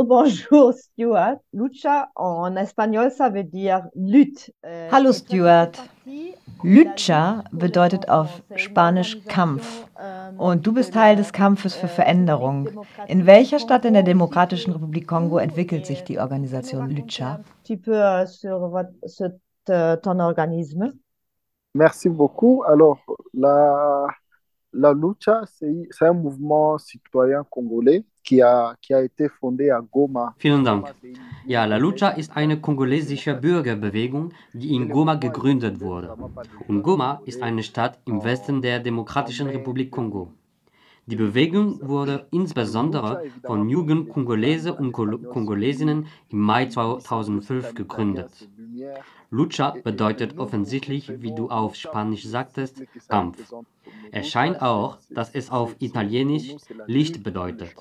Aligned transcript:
Rebonjour 0.00 0.72
Stuart. 0.78 1.36
Lucha 1.52 2.08
en 2.14 2.56
espagnol, 2.56 3.10
ça 3.10 3.28
veut 3.28 3.44
dire 3.44 3.82
lutte. 3.94 4.50
Euh, 4.64 4.88
Hallo 4.90 5.12
Stuart. 5.12 5.72
Lucha 6.62 7.44
bedeutet 7.52 8.08
auf 8.08 8.42
Spanisch 8.56 9.22
Kampf. 9.28 9.86
Und 10.38 10.66
du 10.66 10.72
bist 10.72 10.94
Teil 10.94 11.16
des 11.16 11.32
Kampfes 11.32 11.74
für 11.74 11.88
Veränderung. 11.88 12.68
In 13.08 13.26
welcher 13.26 13.58
Stadt 13.58 13.84
in 13.84 13.92
der 13.92 14.02
Demokratischen 14.02 14.72
Republik 14.72 15.06
Kongo 15.06 15.36
entwickelt 15.38 15.84
sich 15.84 16.02
die 16.04 16.18
Organisation 16.18 16.90
Lucha? 16.90 17.40
Euh, 19.68 19.96
ton 19.98 20.20
organisme. 20.20 20.94
Merci 21.74 22.08
beaucoup. 22.08 22.64
Alors, 22.64 22.98
la, 23.34 24.08
la 24.72 24.92
Lucha, 24.92 25.42
c'est 25.46 26.04
un 26.04 26.12
mouvement 26.12 26.78
citoyen 26.78 27.44
congolais 27.48 28.04
qui 28.22 28.42
a, 28.42 28.76
qui 28.80 28.94
a 28.94 29.02
été 29.02 29.28
fondé 29.28 29.70
à 29.70 29.80
Goma. 29.80 30.34
Vielen 30.38 30.62
Dank. 30.62 30.86
Ja, 31.46 31.66
La 31.66 31.78
Lucha 31.78 32.10
ist 32.10 32.36
eine 32.36 32.60
kongolesische 32.60 33.34
Bürgerbewegung, 33.34 34.32
die 34.52 34.74
in 34.74 34.88
Goma 34.88 35.14
gegründet 35.16 35.80
wurde. 35.80 36.14
Und 36.68 36.82
Goma 36.82 37.20
ist 37.24 37.42
eine 37.42 37.62
Stadt 37.62 37.98
im 38.06 38.22
Westen 38.22 38.62
der 38.62 38.80
Demokratischen 38.80 39.48
Republik 39.48 39.90
Kongo. 39.90 40.32
Die 41.06 41.16
Bewegung 41.16 41.80
wurde 41.88 42.28
insbesondere 42.30 43.24
von 43.44 43.68
jungen 43.68 44.08
Kongolesen 44.08 44.72
und 44.72 44.92
Kongolesinnen 44.92 46.06
im 46.28 46.38
Mai 46.38 46.66
2005 46.66 47.74
gegründet. 47.74 48.30
Lucha 49.30 49.76
bedeutet 49.84 50.38
offensichtlich, 50.38 51.22
wie 51.22 51.32
du 51.34 51.50
auf 51.50 51.76
Spanisch 51.76 52.24
sagtest, 52.24 52.82
Kampf. 53.08 53.52
Es 54.10 54.28
scheint 54.28 54.60
auch, 54.60 54.98
dass 55.08 55.30
es 55.30 55.50
auf 55.50 55.76
Italienisch 55.78 56.56
Licht 56.86 57.22
bedeutet. 57.22 57.74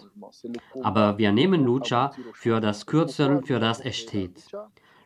Aber 0.84 1.18
wir 1.18 1.32
nehmen 1.32 1.66
Lucha 1.66 2.12
für 2.34 2.60
das 2.60 2.86
Kürzel, 2.86 3.42
für 3.44 3.60
das 3.60 3.80
es 3.80 3.98
steht. 3.98 4.46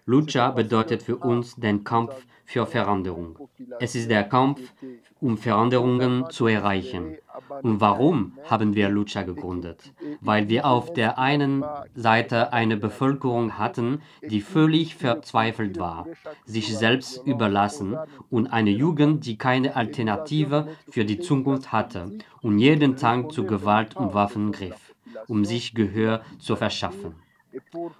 Lucha 0.06 0.52
bedeutet 0.52 1.02
für 1.02 1.16
uns 1.16 1.56
den 1.56 1.86
Kampf 1.86 2.26
für 2.44 2.66
Veränderung. 2.66 3.50
Es 3.80 3.96
ist 3.96 4.10
der 4.10 4.26
Kampf, 4.26 4.60
um 5.22 5.38
Veränderungen 5.38 6.30
zu 6.30 6.48
erreichen. 6.48 7.16
Und 7.64 7.80
warum 7.80 8.34
haben 8.44 8.76
wir 8.76 8.90
Lucha 8.90 9.24
gegründet? 9.24 9.94
Weil 10.20 10.50
wir 10.50 10.66
auf 10.66 10.92
der 10.92 11.18
einen 11.18 11.64
Seite 11.96 12.52
eine 12.52 12.76
Bevölkerung 12.76 13.58
hatten, 13.58 14.02
die 14.22 14.42
völlig 14.42 14.96
verzweifelt 14.96 15.80
war, 15.80 16.06
sich 16.46 16.78
selbst 16.78 17.26
überlassen 17.26 17.98
und 18.30 18.48
eine 18.48 18.72
Jugend, 18.72 19.26
die 19.26 19.38
keine 19.38 19.78
Alternative 19.78 20.68
für 20.90 21.06
die 21.06 21.20
Zukunft 21.20 21.72
hatte 21.72 22.12
und 22.42 22.60
jeden 22.60 22.98
Tag 22.98 23.32
zu 23.32 23.46
Gewalt 23.46 23.96
und 23.96 24.14
Waffen 24.14 24.52
griff, 24.52 24.94
um 25.30 25.46
sich 25.46 25.74
Gehör 25.74 26.22
zu 26.40 26.58
verschaffen. 26.58 27.16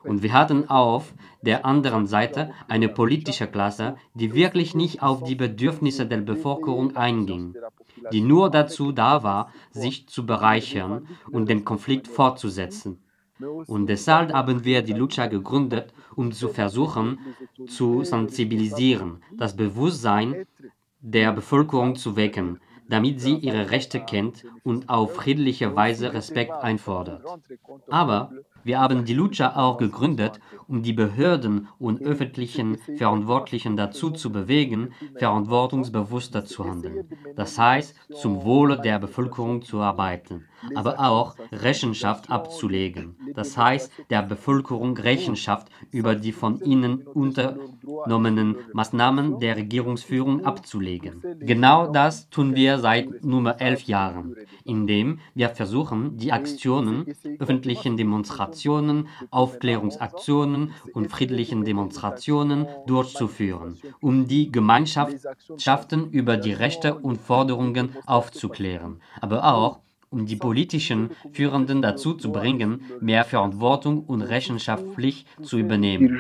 Und 0.04 0.24
wir 0.24 0.34
hatten 0.34 0.70
auf 0.70 1.14
der 1.42 1.66
anderen 1.66 2.06
Seite 2.06 2.52
eine 2.68 2.90
politische 2.90 3.48
Klasse, 3.48 3.96
die 4.14 4.34
wirklich 4.34 4.76
nicht 4.76 5.02
auf 5.02 5.24
die 5.24 5.36
Bedürfnisse 5.36 6.06
der 6.06 6.18
Bevölkerung 6.18 6.98
einging, 6.98 7.56
die 8.12 8.22
nur 8.22 8.50
dazu 8.50 8.92
da 8.92 9.24
war, 9.24 9.52
sich 9.72 10.08
zu 10.08 10.26
bereichern 10.26 11.08
und 11.32 11.50
den 11.50 11.64
Konflikt 11.66 12.08
fortzusetzen. 12.08 13.00
Und 13.68 13.88
deshalb 13.88 14.34
haben 14.34 14.64
wir 14.64 14.82
die 14.82 14.94
Lucha 14.94 15.28
gegründet, 15.28 15.94
um 16.16 16.32
zu 16.32 16.50
versuchen, 16.50 17.20
zu 17.68 18.04
sensibilisieren, 18.04 19.24
das 19.38 19.56
Bewusstsein 19.56 20.46
der 21.02 21.32
Bevölkerung 21.34 21.96
zu 21.96 22.16
wecken, 22.16 22.60
damit 22.88 23.20
sie 23.20 23.36
ihre 23.36 23.72
Rechte 23.72 24.00
kennt 24.00 24.46
und 24.64 24.90
auf 24.90 25.16
friedliche 25.16 25.76
Weise 25.76 26.14
Respekt 26.14 26.54
einfordert. 26.54 27.26
Aber 27.90 28.32
wir 28.64 28.80
haben 28.80 29.06
die 29.06 29.14
Lucha 29.14 29.56
auch 29.56 29.78
gegründet, 29.78 30.40
um 30.68 30.84
die 30.84 30.94
Behörden 30.94 31.68
und 31.80 32.02
öffentlichen 32.02 32.78
Verantwortlichen 32.98 33.76
dazu 33.76 34.12
zu 34.12 34.32
bewegen, 34.32 34.94
verantwortungsbewusster 35.18 36.46
zu 36.46 36.66
handeln. 36.66 37.10
Das 37.36 37.60
heißt, 37.60 37.96
zum 38.14 38.44
Wohle 38.44 38.80
der 38.80 39.00
Bevölkerung 39.00 39.62
zu 39.62 39.82
arbeiten, 39.82 40.46
aber 40.76 41.00
auch 41.00 41.36
Rechenschaft 41.52 42.32
abzulegen. 42.32 43.16
Das 43.36 43.58
heißt, 43.58 43.92
der 44.10 44.22
Bevölkerung 44.22 44.98
Rechenschaft 44.98 45.68
über 45.92 46.16
die 46.16 46.32
von 46.32 46.62
ihnen 46.62 47.02
unternommenen 47.02 48.56
Maßnahmen 48.74 49.40
der 49.40 49.58
Regierungsführung 49.58 50.46
abzulegen. 50.46 51.22
Genau 51.40 51.92
das 51.92 52.30
tun 52.30 52.56
wir 52.56 52.80
seit 52.80 53.24
nunmehr 53.24 53.60
elf 53.60 53.84
Jahren, 53.84 54.36
indem 54.64 55.20
wir 55.36 55.50
versuchen, 55.50 56.18
die 56.18 56.32
Aktionen 56.32 57.06
öffentlichen 57.40 57.98
Demonstrationen 57.98 58.53
Demonstrationen, 58.54 59.08
Aufklärungsaktionen 59.32 60.74
und 60.94 61.10
friedlichen 61.10 61.66
Demonstrationen 61.66 62.68
durchzuführen, 62.86 63.80
um 64.02 64.28
die 64.28 64.52
Gemeinschaften 64.52 66.12
über 66.12 66.38
die 66.38 66.54
Rechte 66.54 66.96
und 66.96 67.18
Forderungen 67.18 67.96
aufzuklären, 68.06 69.02
aber 69.22 69.44
auch 69.46 69.80
um 70.10 70.28
die 70.28 70.36
politischen 70.36 71.10
Führenden 71.32 71.82
dazu 71.82 72.14
zu 72.14 72.32
bringen, 72.32 72.82
mehr 73.02 73.26
Verantwortung 73.26 74.06
und 74.06 74.22
Rechenschaftspflicht 74.22 75.28
zu 75.42 75.58
übernehmen. 75.58 76.20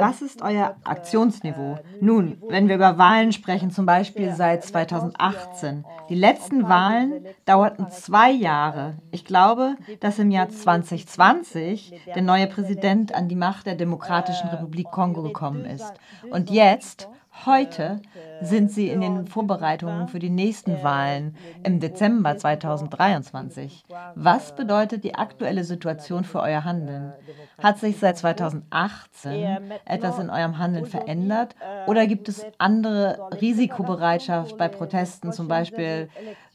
Was 0.00 0.22
ist 0.22 0.40
euer 0.40 0.76
Aktionsniveau? 0.84 1.78
Nun, 2.00 2.40
wenn 2.48 2.66
wir 2.66 2.76
über 2.76 2.96
Wahlen 2.96 3.32
sprechen, 3.32 3.70
zum 3.70 3.84
Beispiel 3.84 4.32
seit 4.32 4.64
2018. 4.64 5.84
Die 6.08 6.14
letzten 6.14 6.66
Wahlen 6.66 7.26
dauerten 7.44 7.90
zwei 7.90 8.30
Jahre. 8.30 8.96
Ich 9.10 9.26
glaube, 9.26 9.76
dass 10.00 10.18
im 10.18 10.30
Jahr 10.30 10.48
2020 10.48 11.92
der 12.14 12.22
neue 12.22 12.46
Präsident 12.46 13.14
an 13.14 13.28
die 13.28 13.36
Macht 13.36 13.66
der 13.66 13.74
Demokratischen 13.74 14.48
Republik 14.48 14.90
Kongo 14.90 15.22
gekommen 15.22 15.66
ist. 15.66 15.92
Und 16.30 16.48
jetzt 16.48 17.10
Heute 17.44 18.00
sind 18.40 18.70
sie 18.70 18.88
in 18.88 19.00
den 19.00 19.26
Vorbereitungen 19.26 20.06
für 20.06 20.18
die 20.18 20.30
nächsten 20.30 20.82
Wahlen 20.82 21.36
im 21.64 21.80
Dezember 21.80 22.36
2023. 22.36 23.84
Was 24.14 24.54
bedeutet 24.54 25.02
die 25.02 25.14
aktuelle 25.14 25.64
Situation 25.64 26.22
für 26.22 26.40
euer 26.40 26.64
Handeln? 26.64 27.12
Hat 27.60 27.78
sich 27.78 27.98
seit 27.98 28.18
2018 28.18 29.72
etwas 29.84 30.18
in 30.18 30.30
eurem 30.30 30.58
Handeln 30.58 30.86
verändert 30.86 31.56
oder 31.86 32.06
gibt 32.06 32.28
es 32.28 32.46
andere 32.58 33.18
Risikobereitschaft 33.40 34.56
bei 34.56 34.68
Protesten 34.68 35.32
zum 35.32 35.48
Beispiel? 35.48 36.08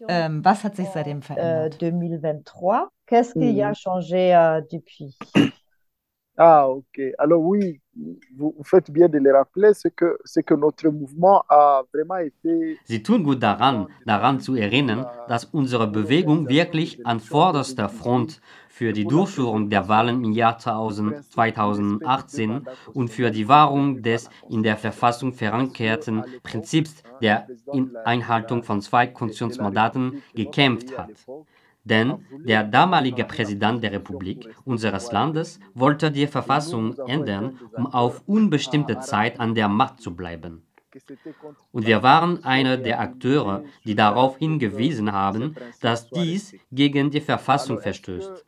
Ähm, 0.07 0.43
was 0.45 0.63
hat 0.63 0.75
sich 0.75 0.87
seitdem 0.93 1.21
verändert? 1.21 1.79
2023, 1.79 2.89
qu'est-ce 3.07 3.33
qui 3.33 3.63
a 3.63 3.73
changé 3.73 4.35
euh, 4.35 4.61
depuis? 4.61 5.17
Ah, 6.39 6.69
ok. 6.69 7.01
Alors 7.17 7.41
oui, 7.41 7.81
vous, 8.37 8.55
faites 8.63 8.91
bien 8.91 9.09
de 9.09 9.17
le 9.17 9.33
rappeler, 9.33 9.71
c'est 9.73 9.89
que, 9.89 10.19
c'est 10.23 10.43
que 10.43 10.53
notre 10.53 10.87
mouvement 10.89 11.43
a 11.49 11.81
vraiment 11.91 12.17
été... 12.17 12.77
Sie 12.85 13.01
tun 13.01 13.17
gut 13.19 13.37
daran, 13.37 13.87
daran 14.05 14.39
zu 14.39 14.55
erinnern, 14.55 15.07
dass 15.27 15.45
unsere 15.45 15.87
Bewegung 15.87 16.47
wirklich 16.47 17.03
an 17.05 17.19
vorderster 17.19 17.89
Front 17.89 18.39
für 18.69 18.93
die 18.93 19.05
Durchführung 19.05 19.71
der 19.71 19.89
Wahlen 19.89 20.23
im 20.23 20.31
Jahr 20.31 20.59
2018 20.59 22.61
und 22.93 23.09
für 23.09 23.31
die 23.31 23.47
Wahrung 23.47 24.03
des 24.03 24.29
in 24.47 24.61
der 24.61 24.77
Verfassung 24.77 25.33
verankerten 25.33 26.23
Prinzips 26.43 27.01
der 27.19 27.47
Einhaltung 28.05 28.61
von 28.61 28.81
zwei 28.81 29.07
Konstitutionsmandaten 29.07 30.21
gekämpft 30.35 30.95
hat. 30.95 31.09
Denn 31.89 32.25
der 32.45 32.63
damalige 32.65 33.23
Präsident 33.23 33.81
der 33.81 33.93
Republik 33.93 34.49
unseres 34.65 35.11
Landes 35.11 35.59
wollte 35.73 36.11
die 36.11 36.27
Verfassung 36.27 36.97
ändern, 37.07 37.57
um 37.77 37.87
auf 37.87 38.23
unbestimmte 38.27 38.99
Zeit 38.99 39.39
an 39.39 39.55
der 39.55 39.69
Macht 39.69 40.01
zu 40.01 40.13
bleiben. 40.13 40.63
Und 41.71 41.85
wir 41.85 42.03
waren 42.03 42.43
einer 42.43 42.75
der 42.75 42.99
Akteure, 42.99 43.63
die 43.85 43.95
darauf 43.95 44.37
hingewiesen 44.37 45.13
haben, 45.13 45.55
dass 45.79 46.09
dies 46.09 46.55
gegen 46.71 47.09
die 47.11 47.21
Verfassung 47.21 47.79
verstößt 47.79 48.45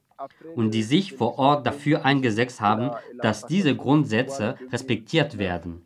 und 0.55 0.73
die 0.73 0.83
sich 0.83 1.13
vor 1.13 1.37
Ort 1.39 1.65
dafür 1.65 2.03
eingesetzt 2.03 2.59
haben, 2.59 2.91
dass 3.21 3.45
diese 3.45 3.73
Grundsätze 3.75 4.55
respektiert 4.71 5.37
werden. 5.37 5.85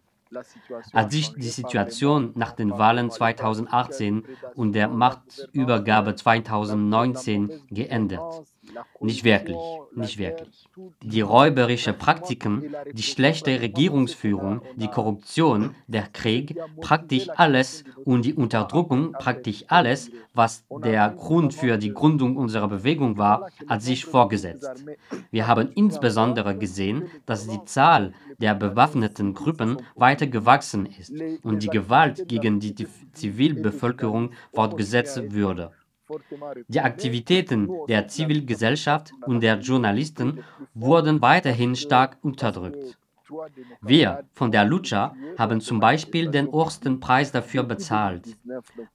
Hat 0.94 1.12
sich 1.12 1.33
die 1.33 1.50
Situation 1.50 2.31
nach 2.35 2.51
den 2.51 2.71
Wahlen 2.71 3.12
2018 3.12 4.24
und 4.56 4.74
der 4.74 4.88
Machtübergabe 4.88 6.15
2019 6.15 7.62
geändert? 7.69 8.44
Nicht 9.00 9.24
wirklich, 9.24 9.57
nicht 9.95 10.18
wirklich. 10.18 10.68
Die 11.01 11.21
räuberische 11.21 11.94
Praktiken, 11.94 12.74
die 12.92 13.04
schlechte 13.04 13.62
Regierungsführung, 13.62 14.62
die 14.75 14.88
Korruption, 14.88 15.75
der 15.88 16.07
Krieg, 16.13 16.56
praktisch 16.81 17.30
alles 17.30 17.83
und 18.06 18.25
die 18.25 18.33
Unterdrückung, 18.33 19.12
praktisch 19.13 19.65
alles, 19.68 20.10
was 20.33 20.63
der 20.83 21.10
Grund 21.10 21.54
für 21.54 21.77
die 21.77 21.94
Gründung 21.94 22.38
unserer 22.38 22.68
Bewegung 22.68 23.18
war, 23.18 23.50
hat 23.68 23.81
sich 23.81 24.06
vorgesetzt. 24.06 24.86
Wir 25.31 25.48
haben 25.48 25.71
insbesondere 25.75 26.57
gesehen, 26.57 27.04
dass 27.25 27.48
die 27.48 27.63
Zahl 27.65 28.13
der 28.39 28.56
bewaffneten 28.56 29.33
Gruppen 29.33 29.77
weiter 29.95 30.27
gewachsen 30.27 30.86
ist 30.86 31.13
und 31.44 31.62
die 31.63 31.69
Gewalt 31.69 32.27
gegen 32.27 32.60
die 32.60 32.88
Zivilbevölkerung 33.13 34.31
fortgesetzt 34.54 35.31
würde. 35.31 35.71
Die 36.68 36.81
Aktivitäten 36.81 37.69
der 37.88 38.07
Zivilgesellschaft 38.07 39.12
und 39.25 39.42
der 39.42 39.60
Journalisten 39.60 40.44
wurden 40.74 41.21
weiterhin 41.21 41.75
stark 41.75 42.18
unterdrückt. 42.21 42.98
Wir 43.81 44.24
von 44.33 44.51
der 44.51 44.65
Lucha 44.65 45.15
haben 45.38 45.62
zum 45.62 45.80
Beispiel 45.80 46.30
den 46.30 46.47
obersten 46.47 47.00
Preis 47.00 47.31
dafür 47.31 47.63
bezahlt, 47.63 48.38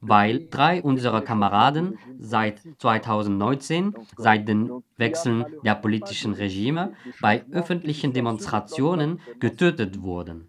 weil 0.01 0.47
drei 0.49 0.83
unserer 0.83 1.23
Kameraden 1.23 1.99
seit 2.19 2.63
2019, 2.79 3.95
seit 4.17 4.49
den 4.49 4.71
Wechseln 4.97 5.45
der 5.65 5.75
politischen 5.75 6.35
Regime, 6.35 6.93
bei 7.21 7.45
öffentlichen 7.53 8.13
Demonstrationen 8.13 9.21
getötet 9.41 10.03
wurden. 10.03 10.49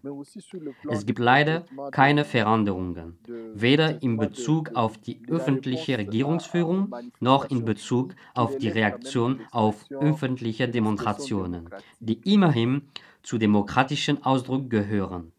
Es 0.88 1.06
gibt 1.06 1.18
leider 1.18 1.64
keine 1.92 2.24
Veränderungen, 2.24 3.18
weder 3.54 4.02
in 4.02 4.16
Bezug 4.16 4.70
auf 4.74 4.98
die 4.98 5.20
öffentliche 5.28 5.98
Regierungsführung 5.98 6.94
noch 7.20 7.50
in 7.50 7.64
Bezug 7.64 8.14
auf 8.34 8.58
die 8.58 8.68
Reaktion 8.68 9.40
auf 9.50 9.86
öffentliche 9.90 10.68
Demonstrationen, 10.68 11.68
die 12.00 12.20
immerhin 12.24 12.82
zu 13.22 13.38
demokratischen 13.38 14.24
Ausdruck 14.24 14.70
gehören. 14.70 15.32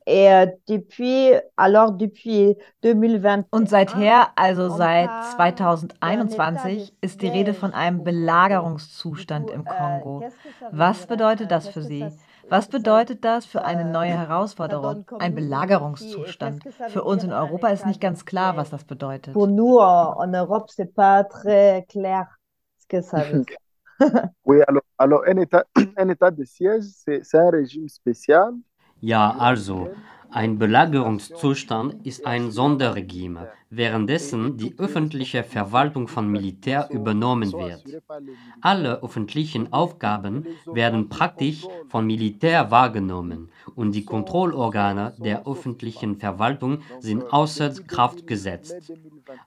Und 3.51 3.69
seither, 3.69 4.27
also 4.35 4.69
seit 4.69 5.09
2021, 5.35 6.93
ist 7.01 7.21
die 7.21 7.27
Rede 7.27 7.53
von 7.53 7.73
einem 7.73 8.03
Belagerungszustand 8.03 9.49
im 9.49 9.65
Kongo. 9.65 10.23
Was 10.71 11.05
bedeutet 11.07 11.51
das 11.51 11.67
für 11.67 11.81
Sie? 11.81 12.07
Was 12.49 12.67
bedeutet 12.67 13.23
das 13.23 13.45
für 13.45 13.63
eine 13.63 13.85
neue 13.85 14.11
Herausforderung? 14.11 15.05
Ein 15.19 15.35
Belagerungszustand. 15.35 16.63
Für 16.89 17.03
uns 17.03 17.23
in 17.23 17.31
Europa 17.31 17.69
ist 17.69 17.85
nicht 17.85 18.01
ganz 18.01 18.25
klar, 18.25 18.57
was 18.57 18.69
das 18.69 18.83
bedeutet. 18.83 19.33
Pour 19.33 19.47
nous 19.47 19.77
en 19.79 20.33
Europe, 20.33 20.69
c'est 20.69 20.93
pas 20.93 21.23
très 21.23 21.85
clair 21.87 22.27
ce 22.77 22.87
que 22.87 23.01
ça 23.01 23.23
veut 23.23 23.45
dire. 23.45 23.57
oui, 24.45 24.57
alors, 24.67 24.83
alors 24.97 25.23
un, 25.27 25.37
état, 25.37 25.65
un 25.97 26.09
état 26.09 26.31
de 26.31 26.43
siège, 26.43 26.83
c'est 26.83 27.21
un 27.35 27.49
régime 27.49 27.87
spécial. 27.87 28.53
Ja, 29.01 29.29
also, 29.39 29.89
ein 30.31 30.57
Belagerungszustand 30.57 32.05
ist 32.05 32.25
ein 32.25 32.51
Sonderregime, 32.51 33.47
währenddessen 33.71 34.57
die 34.57 34.77
öffentliche 34.77 35.43
Verwaltung 35.43 36.07
von 36.07 36.27
Militär 36.27 36.89
übernommen 36.91 37.51
wird. 37.53 37.83
Alle 38.59 39.01
öffentlichen 39.01 39.73
Aufgaben 39.73 40.45
werden 40.65 41.09
praktisch 41.09 41.65
von 41.87 42.05
Militär 42.05 42.69
wahrgenommen 42.69 43.49
und 43.75 43.93
die 43.93 44.05
Kontrollorgane 44.05 45.13
der 45.17 45.47
öffentlichen 45.47 46.17
Verwaltung 46.17 46.79
sind 46.99 47.31
außer 47.31 47.71
Kraft 47.87 48.27
gesetzt. 48.27 48.91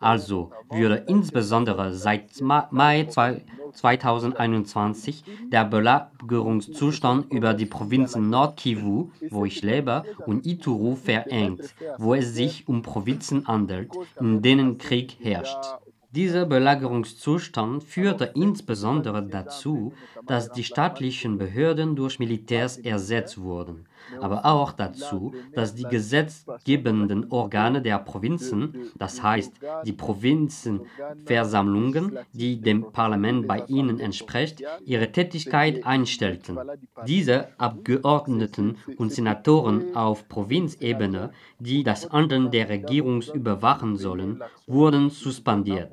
Also 0.00 0.50
würde 0.70 1.04
insbesondere 1.06 1.92
seit 1.92 2.40
Mai 2.40 3.04
2021 3.04 5.24
der 5.52 5.64
Belagerungszustand 5.64 7.32
über 7.32 7.54
die 7.54 7.66
Provinzen 7.66 8.30
Nord-Kivu, 8.30 9.10
wo 9.30 9.44
ich 9.44 9.62
lebe, 9.62 10.04
und 10.26 10.46
Ituru 10.46 10.94
verengt, 10.94 11.74
wo 11.98 12.14
es 12.14 12.34
sich 12.34 12.68
um 12.68 12.82
Provinzen 12.82 13.46
handelt, 13.46 13.90
in 14.20 14.42
denen 14.42 14.78
Krieg 14.78 15.16
herrscht. 15.20 15.78
Dieser 16.10 16.46
Belagerungszustand 16.46 17.82
führte 17.82 18.32
insbesondere 18.34 19.26
dazu, 19.26 19.94
dass 20.26 20.52
die 20.52 20.62
staatlichen 20.62 21.38
Behörden 21.38 21.96
durch 21.96 22.20
Militärs 22.20 22.78
ersetzt 22.78 23.38
wurden 23.38 23.86
aber 24.20 24.44
auch 24.44 24.72
dazu, 24.72 25.32
dass 25.54 25.74
die 25.74 25.84
gesetzgebenden 25.84 27.30
Organe 27.30 27.80
der 27.82 27.98
Provinzen, 27.98 28.90
das 28.96 29.22
heißt 29.22 29.52
die 29.84 29.92
Provinzenversammlungen, 29.92 32.18
die 32.32 32.60
dem 32.60 32.90
Parlament 32.92 33.46
bei 33.46 33.64
ihnen 33.66 34.00
entspricht, 34.00 34.62
ihre 34.84 35.12
Tätigkeit 35.12 35.86
einstellten. 35.86 36.58
Diese 37.06 37.48
Abgeordneten 37.58 38.76
und 38.96 39.12
Senatoren 39.12 39.94
auf 39.96 40.28
Provinzebene, 40.28 41.30
die 41.58 41.84
das 41.84 42.10
Handeln 42.10 42.50
der 42.50 42.68
Regierung 42.68 43.22
überwachen 43.22 43.96
sollen, 43.96 44.42
wurden 44.66 45.08
suspendiert 45.10 45.90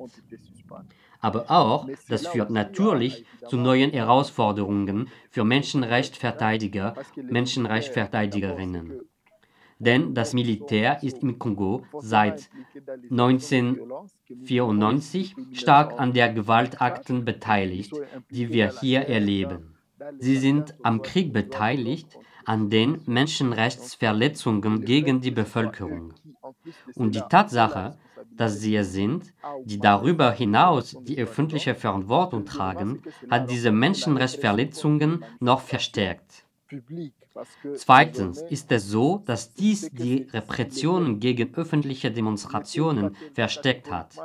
aber 1.22 1.50
auch 1.50 1.88
das 2.08 2.26
führt 2.26 2.50
natürlich 2.50 3.24
zu 3.48 3.56
neuen 3.56 3.92
Herausforderungen 3.92 5.08
für 5.30 5.44
Menschenrechtsverteidiger, 5.44 6.94
Menschenrechtsverteidigerinnen. 7.16 9.00
Denn 9.78 10.14
das 10.14 10.34
Militär 10.34 11.02
ist 11.02 11.22
im 11.22 11.38
Kongo 11.38 11.86
seit 12.00 12.50
1994 13.10 15.34
stark 15.52 15.98
an 15.98 16.12
der 16.12 16.30
Gewaltakten 16.32 17.24
beteiligt, 17.24 17.94
die 18.30 18.52
wir 18.52 18.78
hier 18.80 19.08
erleben. 19.08 19.72
Sie 20.18 20.36
sind 20.36 20.74
am 20.82 21.02
Krieg 21.02 21.32
beteiligt, 21.32 22.18
an 22.44 22.70
den 22.70 23.02
Menschenrechtsverletzungen 23.06 24.84
gegen 24.84 25.20
die 25.20 25.30
Bevölkerung. 25.30 26.14
Und 26.94 27.14
die 27.14 27.22
Tatsache, 27.28 27.96
dass 28.42 28.58
sie 28.58 28.74
es 28.74 28.92
sind, 28.92 29.32
die 29.64 29.78
darüber 29.78 30.32
hinaus 30.32 30.96
die 31.06 31.16
öffentliche 31.16 31.76
Verantwortung 31.76 32.44
tragen, 32.44 33.00
hat 33.30 33.48
diese 33.48 33.70
Menschenrechtsverletzungen 33.70 35.24
noch 35.38 35.60
verstärkt. 35.60 36.44
Zweitens 37.74 38.42
ist 38.42 38.70
es 38.72 38.88
so, 38.88 39.22
dass 39.24 39.54
dies 39.54 39.90
die 39.90 40.26
Repressionen 40.32 41.20
gegen 41.20 41.54
öffentliche 41.54 42.10
Demonstrationen 42.10 43.16
versteckt 43.34 43.90
hat. 43.90 44.16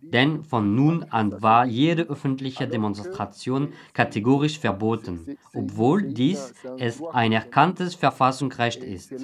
Denn 0.00 0.44
von 0.44 0.74
nun 0.74 1.04
an 1.04 1.40
war 1.42 1.64
jede 1.64 2.02
öffentliche 2.02 2.68
Demonstration 2.68 3.72
kategorisch 3.92 4.58
verboten, 4.58 5.38
obwohl 5.54 6.02
dies 6.02 6.52
es 6.78 7.02
ein 7.12 7.32
erkanntes 7.32 7.94
Verfassungsrecht 7.94 8.82
ist. 8.82 9.14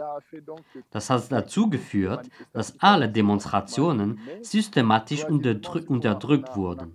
Das 0.90 1.10
hat 1.10 1.30
dazu 1.30 1.68
geführt, 1.68 2.28
dass 2.52 2.78
alle 2.80 3.08
Demonstrationen 3.08 4.20
systematisch 4.40 5.24
unterdrückt 5.24 6.56
wurden. 6.56 6.94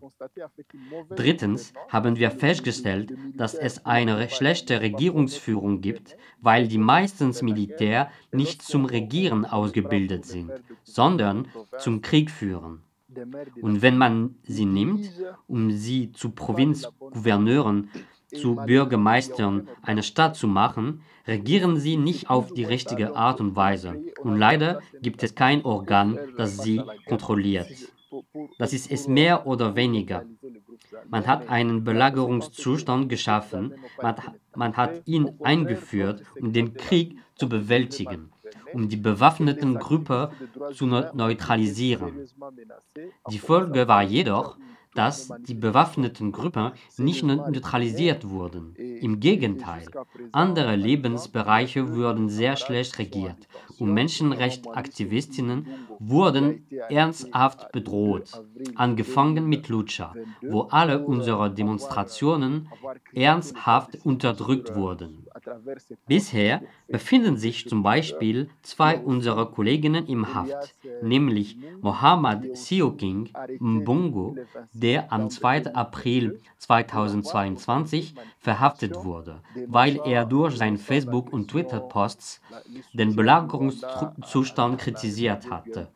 Drittens 1.16 1.74
haben 1.90 2.16
wir 2.16 2.32
festgestellt, 2.32 3.14
dass 3.36 3.54
es 3.54 3.86
eine 3.86 4.30
schlechte 4.30 4.82
Regierungsführung 4.82 5.82
gibt, 5.82 6.18
weil 6.42 6.68
die 6.68 6.78
meistens 6.78 7.42
Militär 7.42 8.10
nicht 8.32 8.62
zum 8.62 8.86
Regieren 8.86 9.46
ausgebildet 9.46 10.26
sind, 10.26 10.52
sondern 10.84 11.48
zum 11.78 12.02
Krieg 12.02 12.30
führen. 12.30 12.82
Und 13.62 13.82
wenn 13.82 13.98
man 13.98 14.36
sie 14.44 14.66
nimmt, 14.66 15.10
um 15.48 15.72
sie 15.72 16.12
zu 16.12 16.32
Provinzgouverneuren, 16.32 17.90
zu 18.28 18.56
Bürgermeistern 18.56 19.68
einer 19.82 20.04
Stadt 20.04 20.36
zu 20.38 20.48
machen, 20.48 21.02
regieren 21.28 21.78
sie 21.78 21.98
nicht 21.98 22.30
auf 22.30 22.54
die 22.54 22.64
richtige 22.64 23.16
Art 23.16 23.42
und 23.42 23.56
Weise. 23.56 24.02
Und 24.24 24.38
leider 24.38 24.80
gibt 25.02 25.24
es 25.24 25.36
kein 25.36 25.66
Organ, 25.66 26.18
das 26.38 26.58
sie 26.58 26.82
kontrolliert. 27.08 27.68
Das 28.58 28.74
ist 28.74 28.92
es 28.92 29.08
mehr 29.08 29.48
oder 29.48 29.76
weniger. 29.76 30.26
Man 31.10 31.28
hat 31.28 31.50
einen 31.50 31.84
Belagerungszustand 31.84 33.10
geschaffen, 33.10 33.76
man, 34.02 34.16
man 34.56 34.78
hat 34.78 35.02
ihn 35.06 35.32
eingeführt, 35.42 36.24
um 36.40 36.54
den 36.54 36.74
Krieg 36.74 37.18
zu 37.36 37.48
bewältigen, 37.48 38.32
um 38.74 38.90
die 38.90 38.98
bewaffneten 38.98 39.76
Gruppen 39.76 40.30
zu 40.74 40.86
neutralisieren. 40.88 42.28
Die 43.30 43.40
Folge 43.40 43.88
war 43.88 44.04
jedoch, 44.04 44.58
dass 44.94 45.34
die 45.48 45.54
bewaffneten 45.54 46.32
Gruppen 46.32 46.72
nicht 46.98 47.24
neutralisiert 47.24 48.30
wurden. 48.30 48.76
Im 48.76 49.20
Gegenteil, 49.20 49.94
andere 50.32 50.76
Lebensbereiche 50.76 51.96
wurden 51.96 52.30
sehr 52.30 52.58
schlecht 52.58 53.00
regiert 53.00 53.48
und 53.78 53.94
Menschenrechtsaktivistinnen 53.94 55.68
wurden 56.00 56.68
ernsthaft 56.90 57.72
bedroht, 57.72 58.42
angefangen 58.76 59.48
mit 59.48 59.70
Lucha, 59.70 60.18
wo 60.48 60.62
alle 60.64 61.06
unsere 61.06 61.54
Demonstrationen 61.54 62.68
ernsthaft 63.14 63.98
unterdrückt 64.04 64.74
wurden. 64.76 65.21
Bisher 66.08 66.62
befinden 66.88 67.38
sich 67.38 67.68
zum 67.68 67.84
Beispiel 67.84 68.50
zwei 68.62 69.00
unserer 69.00 69.52
Kolleginnen 69.52 70.08
im 70.08 70.34
Haft, 70.34 70.76
nämlich 71.02 71.58
Mohammad 71.82 72.56
Sioking 72.56 73.30
Mbongo, 73.60 74.36
der 74.74 75.12
am 75.12 75.30
2. 75.30 75.74
April 75.74 76.40
2022 76.58 78.16
verhaftet 78.40 78.96
wurde, 79.04 79.42
weil 79.68 80.00
er 80.06 80.26
durch 80.26 80.58
seine 80.58 80.78
Facebook- 80.78 81.34
und 81.34 81.50
Twitter-Posts 81.50 82.42
den 82.94 83.16
Belagerungszustand 83.16 84.78
kritisiert 84.80 85.50
hatte. 85.50 85.88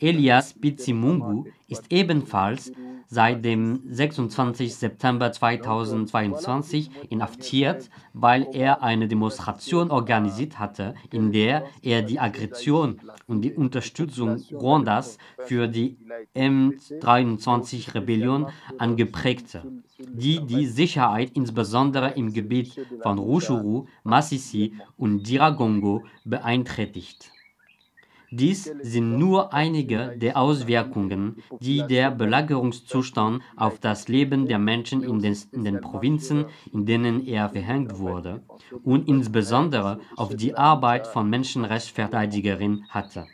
Elias 0.00 0.54
Bizimungu 0.54 1.44
ist 1.68 1.84
ebenfalls 1.90 2.72
seit 3.08 3.44
dem 3.44 3.82
26. 3.88 4.74
September 4.74 5.30
2022 5.32 6.90
inhaftiert, 7.08 7.88
weil 8.12 8.46
er 8.52 8.82
eine 8.82 9.08
Demonstration 9.08 9.90
organisiert 9.90 10.58
hatte, 10.58 10.94
in 11.10 11.32
der 11.32 11.64
er 11.82 12.02
die 12.02 12.20
Aggression 12.20 13.00
und 13.26 13.40
die 13.42 13.54
Unterstützung 13.54 14.44
Ruandas 14.52 15.16
für 15.38 15.66
die 15.68 15.96
M23-Rebellion 16.34 18.48
angeprägte, 18.76 19.62
die 19.98 20.44
die 20.44 20.66
Sicherheit 20.66 21.30
insbesondere 21.34 22.10
im 22.10 22.34
Gebiet 22.34 22.78
von 23.02 23.18
Ruchuru, 23.18 23.86
Masisi 24.04 24.74
und 24.98 25.26
Diragongo 25.26 26.04
beeinträchtigt. 26.24 27.32
Dies 28.30 28.70
sind 28.82 29.18
nur 29.18 29.54
einige 29.54 30.14
der 30.16 30.36
Auswirkungen, 30.36 31.42
die 31.60 31.86
der 31.86 32.10
Belagerungszustand 32.10 33.42
auf 33.56 33.78
das 33.78 34.08
Leben 34.08 34.46
der 34.46 34.58
Menschen 34.58 35.02
in 35.02 35.20
den, 35.20 35.36
in 35.52 35.64
den 35.64 35.80
Provinzen, 35.80 36.44
in 36.72 36.84
denen 36.84 37.26
er 37.26 37.48
verhängt 37.48 37.98
wurde, 37.98 38.42
und 38.84 39.08
insbesondere 39.08 40.00
auf 40.16 40.34
die 40.34 40.54
Arbeit 40.54 41.06
von 41.06 41.30
Menschenrechtsverteidigerinnen 41.30 42.84
hatte. 42.90 43.26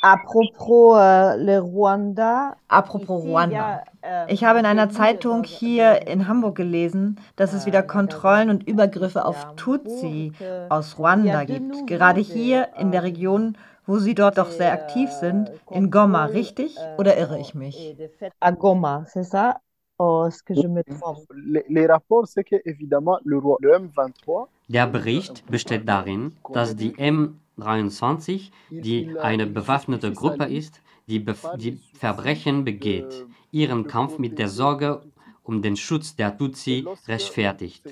Apropos 0.00 0.98
äh, 0.98 1.36
Le 1.36 1.60
Rwanda. 1.60 2.56
Apropos 2.68 3.22
Ruanda. 3.22 3.84
äh, 4.02 4.30
Ich 4.32 4.44
habe 4.44 4.58
in 4.58 4.66
einer 4.66 4.90
Zeitung 4.90 5.44
hier 5.44 6.06
in 6.06 6.28
Hamburg 6.28 6.56
gelesen, 6.56 7.18
dass 7.36 7.54
es 7.54 7.64
wieder 7.64 7.82
Kontrollen 7.82 8.50
und 8.50 8.68
Übergriffe 8.68 9.24
auf 9.24 9.56
Tutsi 9.56 10.32
aus 10.68 10.98
Ruanda 10.98 11.44
gibt. 11.44 11.86
Gerade 11.86 12.20
hier 12.20 12.68
in 12.78 12.92
der 12.92 13.02
Region, 13.02 13.56
wo 13.86 13.98
Sie 13.98 14.14
dort 14.14 14.38
doch 14.38 14.50
sehr 14.50 14.72
aktiv 14.72 15.10
sind, 15.10 15.50
in 15.70 15.90
Goma, 15.90 16.26
richtig? 16.26 16.76
Oder 16.98 17.16
irre 17.18 17.38
ich 17.38 17.54
mich? 17.54 17.96
À 18.40 18.52
Goma, 18.52 19.04
c'est 19.06 19.24
ça? 19.24 19.60
Est-ce 20.00 20.42
que 20.42 20.54
je 20.54 20.66
me 20.66 20.82
trompe? 20.82 21.24
Les, 21.34 21.64
les 21.68 21.86
rapports, 21.86 22.26
c'est 22.26 22.44
que 22.44 22.56
évidemment 22.64 23.18
le, 23.24 23.38
roi- 23.38 23.58
le 23.60 23.70
M23 23.74 24.48
Der 24.68 24.86
Bericht 24.86 25.44
besteht 25.46 25.88
darin, 25.88 26.32
dass 26.52 26.74
die 26.74 26.94
M23, 26.98 28.50
die 28.70 29.10
eine 29.20 29.46
bewaffnete 29.46 30.12
Gruppe 30.12 30.44
ist, 30.44 30.80
die, 31.06 31.20
Bef 31.20 31.48
die 31.54 31.78
Verbrechen 31.94 32.64
begeht, 32.64 33.26
ihren 33.52 33.86
Kampf 33.86 34.18
mit 34.18 34.38
der 34.38 34.48
Sorge 34.48 35.02
um 35.44 35.62
den 35.62 35.76
Schutz 35.76 36.16
der 36.16 36.36
Tutsi 36.36 36.84
rechtfertigt. 37.06 37.82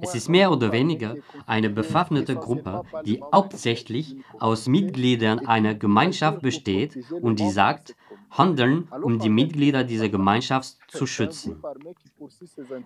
Es 0.00 0.14
ist 0.14 0.28
mehr 0.28 0.50
oder 0.50 0.72
weniger 0.72 1.16
eine 1.46 1.70
bewaffnete 1.70 2.34
Gruppe, 2.34 2.82
die 3.04 3.22
hauptsächlich 3.32 4.16
aus 4.38 4.66
Mitgliedern 4.66 5.46
einer 5.46 5.74
Gemeinschaft 5.74 6.42
besteht 6.42 6.98
und 7.22 7.40
die 7.40 7.50
sagt, 7.50 7.94
handeln, 8.38 8.88
um 9.02 9.18
die 9.18 9.28
Mitglieder 9.28 9.84
dieser 9.84 10.08
Gemeinschaft 10.08 10.76
zu 10.88 11.06
schützen, 11.06 11.62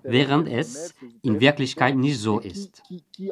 während 0.02 0.48
es 0.48 0.94
in 1.22 1.40
Wirklichkeit 1.40 1.96
nicht 1.96 2.18
so 2.18 2.38
ist. 2.38 2.82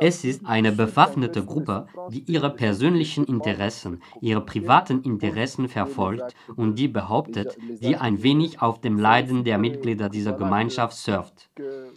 Es 0.01 0.25
ist 0.25 0.45
eine 0.45 0.73
bewaffnete 0.73 1.45
Gruppe, 1.45 1.87
die 2.11 2.25
ihre 2.31 2.51
persönlichen 2.51 3.25
Interessen, 3.25 4.03
ihre 4.21 4.41
privaten 4.41 5.03
Interessen 5.03 5.69
verfolgt 5.69 6.35
und 6.57 6.79
die 6.79 6.89
behauptet, 6.89 7.57
die 7.81 7.97
ein 7.97 8.23
wenig 8.23 8.63
auf 8.63 8.81
dem 8.81 8.99
Leiden 8.99 9.45
der 9.45 9.59
Mitglieder 9.59 10.09
dieser 10.09 10.33
Gemeinschaft 10.33 10.97
surft, 10.97 11.49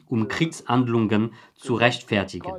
um 0.08 0.28
Kriegshandlungen 0.28 1.34
zu 1.56 1.76
rechtfertigen. 1.76 2.52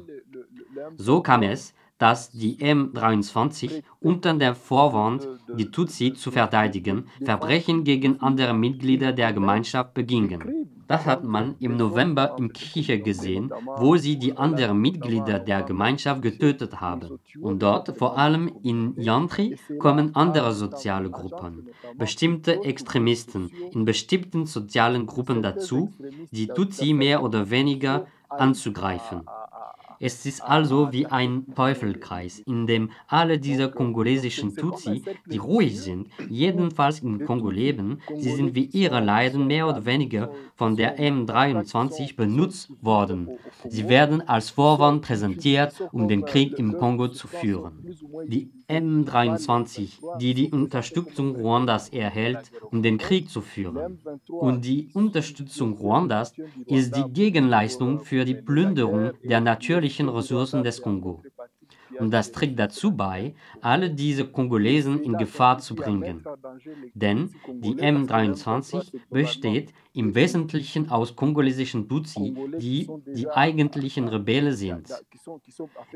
So 0.96 1.20
kam 1.20 1.42
es, 1.42 1.74
dass 2.02 2.32
die 2.32 2.56
M23 2.56 3.84
unter 4.00 4.34
dem 4.34 4.56
Vorwand, 4.56 5.28
die 5.56 5.70
Tutsi 5.70 6.14
zu 6.14 6.32
verteidigen, 6.32 7.04
Verbrechen 7.24 7.84
gegen 7.84 8.20
andere 8.20 8.54
Mitglieder 8.54 9.12
der 9.12 9.32
Gemeinschaft 9.32 9.94
begingen. 9.94 10.68
Das 10.88 11.06
hat 11.06 11.22
man 11.22 11.54
im 11.60 11.76
November 11.76 12.34
in 12.40 12.52
Kirche 12.52 12.98
gesehen, 12.98 13.52
wo 13.76 13.96
sie 13.96 14.16
die 14.18 14.36
anderen 14.36 14.80
Mitglieder 14.80 15.38
der 15.38 15.62
Gemeinschaft 15.62 16.22
getötet 16.22 16.80
haben. 16.80 17.20
Und 17.40 17.62
dort, 17.62 17.96
vor 17.96 18.18
allem 18.18 18.50
in 18.64 19.00
Yantri, 19.00 19.56
kommen 19.78 20.16
andere 20.16 20.52
soziale 20.54 21.08
Gruppen, 21.08 21.68
bestimmte 21.96 22.64
Extremisten 22.64 23.48
in 23.70 23.84
bestimmten 23.84 24.46
sozialen 24.46 25.06
Gruppen 25.06 25.40
dazu, 25.40 25.92
die 26.32 26.48
Tutsi 26.48 26.94
mehr 26.94 27.22
oder 27.22 27.48
weniger 27.50 28.06
anzugreifen. 28.28 29.20
Es 30.04 30.26
ist 30.26 30.42
also 30.42 30.92
wie 30.92 31.06
ein 31.06 31.46
Teufelkreis, 31.54 32.40
in 32.40 32.66
dem 32.66 32.90
alle 33.06 33.38
diese 33.38 33.70
kongolesischen 33.70 34.56
Tutsi, 34.56 35.04
die 35.26 35.36
ruhig 35.36 35.80
sind, 35.80 36.08
jedenfalls 36.28 36.98
im 36.98 37.24
Kongo 37.24 37.50
leben, 37.50 38.00
sie 38.18 38.34
sind 38.34 38.56
wie 38.56 38.64
ihre 38.64 38.98
Leiden 38.98 39.46
mehr 39.46 39.68
oder 39.68 39.86
weniger 39.86 40.32
von 40.56 40.74
der 40.76 40.98
M23 40.98 42.16
benutzt 42.16 42.72
worden. 42.80 43.28
Sie 43.68 43.88
werden 43.88 44.26
als 44.28 44.50
Vorwand 44.50 45.02
präsentiert, 45.02 45.80
um 45.92 46.08
den 46.08 46.24
Krieg 46.24 46.58
im 46.58 46.76
Kongo 46.78 47.06
zu 47.06 47.28
führen. 47.28 47.94
Die 48.26 48.50
M23, 48.68 50.18
die 50.18 50.34
die 50.34 50.50
Unterstützung 50.50 51.36
Ruandas 51.36 51.90
erhält, 51.90 52.50
um 52.72 52.82
den 52.82 52.98
Krieg 52.98 53.30
zu 53.30 53.40
führen. 53.40 54.00
Und 54.26 54.64
die 54.64 54.88
Unterstützung 54.94 55.74
Ruandas 55.74 56.34
ist 56.66 56.96
die 56.96 57.08
Gegenleistung 57.12 58.00
für 58.00 58.24
die 58.24 58.34
Plünderung 58.34 59.12
der 59.22 59.40
natürlichen 59.40 59.91
Ressourcen 60.00 60.62
des 60.62 60.80
Kongo. 60.80 61.22
Und 61.98 62.10
das 62.10 62.32
trägt 62.32 62.58
dazu 62.58 62.96
bei, 62.96 63.34
alle 63.60 63.90
diese 63.90 64.26
Kongolesen 64.26 65.02
in 65.02 65.16
Gefahr 65.16 65.58
zu 65.58 65.74
bringen. 65.74 66.24
Denn 66.94 67.30
die 67.46 67.74
M23 67.74 68.92
besteht 69.10 69.72
im 69.92 70.14
Wesentlichen 70.14 70.90
aus 70.90 71.14
kongolesischen 71.14 71.88
Tutsi, 71.88 72.34
die 72.58 72.88
die 73.06 73.28
eigentlichen 73.28 74.08
Rebellen 74.08 74.54
sind. 74.54 74.88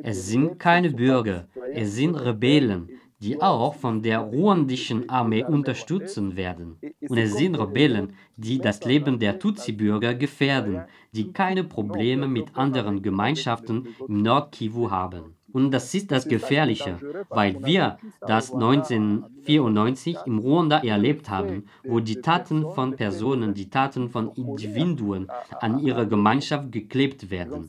Es 0.02 0.26
sind 0.26 0.58
keine 0.58 0.90
Bürger, 0.90 1.48
es 1.72 1.94
sind 1.94 2.14
Rebellen, 2.16 2.90
die 3.18 3.40
auch 3.40 3.74
von 3.74 4.02
der 4.02 4.20
ruandischen 4.20 5.08
Armee 5.08 5.44
unterstützt 5.44 6.36
werden. 6.36 6.78
Und 7.08 7.18
es 7.18 7.36
sind 7.36 7.54
Rebellen, 7.54 8.14
die 8.36 8.58
das 8.58 8.84
Leben 8.84 9.18
der 9.18 9.38
Tutsi-Bürger 9.38 10.14
gefährden, 10.14 10.82
die 11.12 11.32
keine 11.32 11.64
Probleme 11.64 12.28
mit 12.28 12.56
anderen 12.56 13.02
Gemeinschaften 13.02 13.88
im 14.06 14.22
Nordkivu 14.22 14.90
haben. 14.90 15.35
Und 15.52 15.70
das 15.70 15.94
ist 15.94 16.10
das 16.10 16.28
Gefährliche, 16.28 16.98
weil 17.28 17.64
wir 17.64 17.98
das 18.20 18.52
1994 18.52 20.18
im 20.26 20.38
Ruanda 20.38 20.78
erlebt 20.78 21.30
haben, 21.30 21.64
wo 21.84 22.00
die 22.00 22.20
Taten 22.20 22.66
von 22.74 22.96
Personen, 22.96 23.54
die 23.54 23.70
Taten 23.70 24.10
von 24.10 24.32
Individuen 24.32 25.28
an 25.60 25.78
ihre 25.78 26.06
Gemeinschaft 26.06 26.72
geklebt 26.72 27.30
werden. 27.30 27.68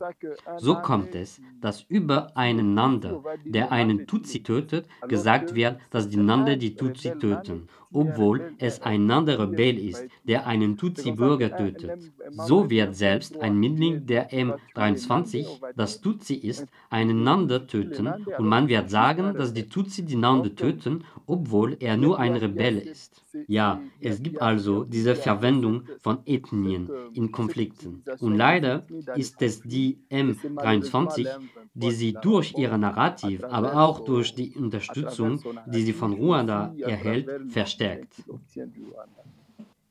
So 0.57 0.75
kommt 0.75 1.15
es, 1.15 1.41
dass 1.61 1.83
über 1.83 2.35
einen 2.35 2.73
Nande, 2.73 3.21
der 3.45 3.71
einen 3.71 4.07
Tutsi 4.07 4.43
tötet, 4.43 4.87
gesagt 5.07 5.55
wird, 5.55 5.79
dass 5.91 6.09
die 6.09 6.17
Nande 6.17 6.57
die 6.57 6.75
Tutsi 6.75 7.11
töten, 7.17 7.67
obwohl 7.91 8.53
es 8.57 8.81
ein 8.81 9.05
Nande 9.05 9.39
Rebell 9.39 9.77
ist, 9.77 10.05
der 10.23 10.47
einen 10.47 10.77
Tutsi-Bürger 10.77 11.55
tötet. 11.55 12.11
So 12.29 12.69
wird 12.69 12.95
selbst 12.95 13.39
ein 13.41 13.57
Mitglied 13.57 14.09
der 14.09 14.31
M23, 14.31 15.61
das 15.75 16.01
Tutsi 16.01 16.35
ist, 16.35 16.67
einen 16.89 17.23
Nande 17.23 17.67
töten 17.67 18.07
und 18.07 18.47
man 18.47 18.67
wird 18.67 18.89
sagen, 18.89 19.35
dass 19.37 19.53
die 19.53 19.69
Tutsi 19.69 20.03
die 20.03 20.15
Nande 20.15 20.55
töten, 20.55 21.03
obwohl 21.25 21.77
er 21.79 21.97
nur 21.97 22.19
ein 22.19 22.35
Rebell 22.35 22.77
ist. 22.79 23.23
Ja, 23.45 23.83
es 23.99 24.21
gibt 24.23 24.41
also 24.41 24.83
diese 24.83 25.15
Verwendung 25.15 25.83
von 25.99 26.19
Ethnien 26.25 26.89
in 27.13 27.31
Konflikten. 27.31 28.03
Und 28.19 28.35
leider 28.35 28.85
ist 29.13 29.41
es 29.41 29.61
die 29.61 29.99
M23, 30.09 31.39
die 31.73 31.91
sie 31.91 32.13
durch 32.13 32.57
ihre 32.57 32.77
Narrativ, 32.77 33.45
aber 33.49 33.75
auch 33.75 33.99
durch 33.99 34.33
die 34.33 34.51
Unterstützung, 34.55 35.43
die 35.65 35.83
sie 35.83 35.93
von 35.93 36.13
Ruanda 36.13 36.75
erhält, 36.83 37.35
verstärkt. 37.45 38.25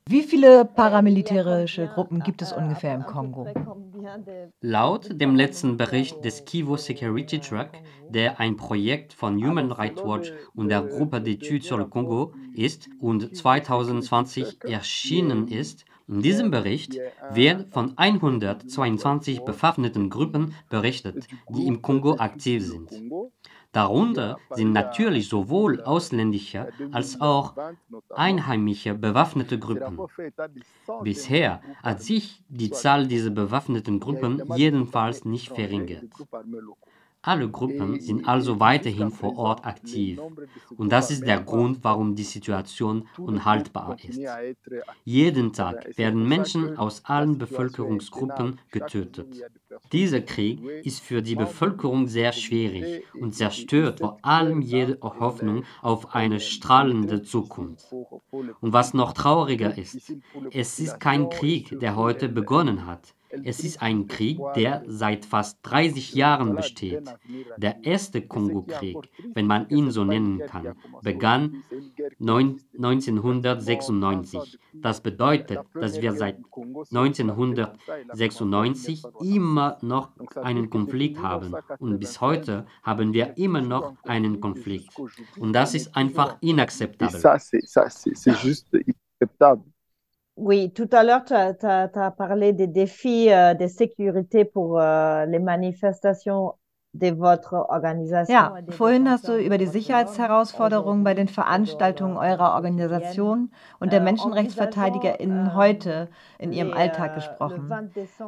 Wie 0.09 0.23
viele 0.23 0.65
paramilitärische 0.65 1.87
Gruppen 1.87 2.23
gibt 2.23 2.41
es 2.41 2.51
ungefähr 2.53 2.95
im 2.95 3.05
Kongo? 3.05 3.47
Laut 4.61 5.09
dem 5.21 5.35
letzten 5.35 5.77
Bericht 5.77 6.23
des 6.23 6.45
Kivu 6.45 6.77
Security 6.77 7.39
Truck, 7.39 7.71
der 8.09 8.39
ein 8.39 8.55
Projekt 8.55 9.13
von 9.13 9.35
Human 9.43 9.71
Rights 9.71 10.03
Watch 10.03 10.31
und 10.53 10.69
der 10.69 10.83
Gruppe 10.83 11.17
d'études 11.17 11.67
sur 11.67 11.77
le 11.77 11.87
Congo 11.87 12.33
ist 12.53 12.89
und 12.99 13.35
2020 13.35 14.63
erschienen 14.63 15.47
ist, 15.47 15.85
in 16.07 16.21
diesem 16.21 16.51
Bericht 16.51 16.97
wird 17.31 17.73
von 17.73 17.97
122 17.97 19.41
bewaffneten 19.41 20.09
Gruppen 20.09 20.53
berichtet, 20.69 21.27
die 21.49 21.67
im 21.67 21.81
Kongo 21.81 22.15
aktiv 22.17 22.65
sind. 22.65 22.89
Darunter 23.77 24.41
sind 24.49 24.71
natürlich 24.71 25.29
sowohl 25.29 25.81
ausländische 25.81 26.67
als 26.89 27.21
auch 27.21 27.55
einheimische 28.15 28.95
bewaffnete 28.95 29.59
Gruppen. 29.59 30.01
Bisher 30.97 31.61
hat 31.83 32.01
sich 32.01 32.43
die 32.47 32.71
Zahl 32.71 33.07
dieser 33.07 33.29
bewaffneten 33.29 33.99
Gruppen 33.99 34.41
jedenfalls 34.47 35.25
nicht 35.25 35.49
verringert. 35.53 36.07
Alle 37.27 37.49
Gruppen 37.49 37.99
sind 37.99 38.25
also 38.25 38.61
weiterhin 38.61 39.11
vor 39.11 39.37
Ort 39.37 39.65
aktiv. 39.65 40.17
Und 40.77 40.93
das 40.93 41.11
ist 41.11 41.27
der 41.27 41.41
Grund, 41.41 41.79
warum 41.83 42.15
die 42.15 42.23
Situation 42.23 43.05
unhaltbar 43.17 43.97
ist. 44.01 44.21
Jeden 45.03 45.51
Tag 45.51 45.97
werden 45.97 46.25
Menschen 46.25 46.77
aus 46.77 47.03
allen 47.03 47.37
Bevölkerungsgruppen 47.37 48.61
getötet. 48.71 49.27
Dieser 49.91 50.21
Krieg 50.21 50.63
ist 50.85 51.01
für 51.01 51.21
die 51.21 51.35
Bevölkerung 51.35 52.07
sehr 52.07 52.31
schwierig 52.31 53.03
und 53.13 53.35
zerstört 53.35 53.99
vor 53.99 54.19
allem 54.21 54.61
jede 54.61 54.97
Hoffnung 55.01 55.65
auf 55.81 56.15
eine 56.15 56.39
strahlende 56.39 57.23
Zukunft. 57.23 57.91
Und 58.31 58.71
was 58.71 58.93
noch 58.93 59.11
trauriger 59.11 59.77
ist, 59.77 60.13
es 60.51 60.79
ist 60.79 61.01
kein 61.01 61.29
Krieg, 61.29 61.77
der 61.81 61.97
heute 61.97 62.29
begonnen 62.29 62.85
hat. 62.85 63.16
Es 63.29 63.63
ist 63.63 63.81
ein 63.81 64.07
Krieg, 64.07 64.39
der 64.55 64.83
seit 64.87 65.25
fast 65.25 65.59
30 65.63 66.13
Jahren 66.13 66.55
besteht. 66.55 67.09
Der 67.57 67.83
erste 67.83 68.21
Kongo-Krieg, 68.21 68.97
wenn 69.33 69.47
man 69.47 69.67
ihn 69.69 69.89
so 69.91 70.05
nennen 70.05 70.45
kann, 70.45 70.75
begann 71.01 71.63
1996. 72.19 74.59
Das 74.73 75.01
bedeutet, 75.01 75.59
dass 75.73 75.99
wir 76.01 76.13
seit 76.13 76.37
1996 76.37 79.03
immer 79.21 79.77
noch 79.81 80.11
einen 80.35 80.69
Konflikt 80.69 81.21
haben. 81.21 81.55
Und 81.79 81.99
bis 81.99 82.21
heute 82.21 82.65
haben 82.83 83.11
wir 83.13 83.35
immer 83.37 83.61
noch 83.61 83.95
einen 84.03 84.39
Konflikt. 84.39 84.93
Und 85.37 85.53
das 85.53 85.73
ist 85.73 85.95
einfach 85.95 86.37
inakzeptabel. 86.41 87.19
Oui, 90.37 90.71
tout 90.71 90.87
à 90.91 91.03
l'heure, 91.03 91.23
tu 91.25 91.33
as, 91.33 92.11
parlé 92.17 92.53
des 92.53 92.67
défis 92.67 93.31
euh, 93.31 93.55
de 93.55 93.65
sécurité 93.67 94.45
pour 94.45 94.79
euh, 94.79 95.25
les 95.25 95.39
manifestations 95.39 96.53
Ja, 98.29 98.53
vorhin 98.69 99.09
hast 99.09 99.27
du 99.27 99.37
über 99.37 99.57
die 99.57 99.67
Sicherheitsherausforderungen 99.67 101.03
bei 101.03 101.13
den 101.13 101.27
Veranstaltungen 101.27 102.17
eurer 102.17 102.53
Organisation 102.55 103.51
und 103.79 103.93
der 103.93 104.01
MenschenrechtsverteidigerInnen 104.01 105.53
heute 105.53 106.09
in 106.37 106.51
ihrem 106.51 106.73
Alltag 106.73 107.13
gesprochen. 107.13 107.77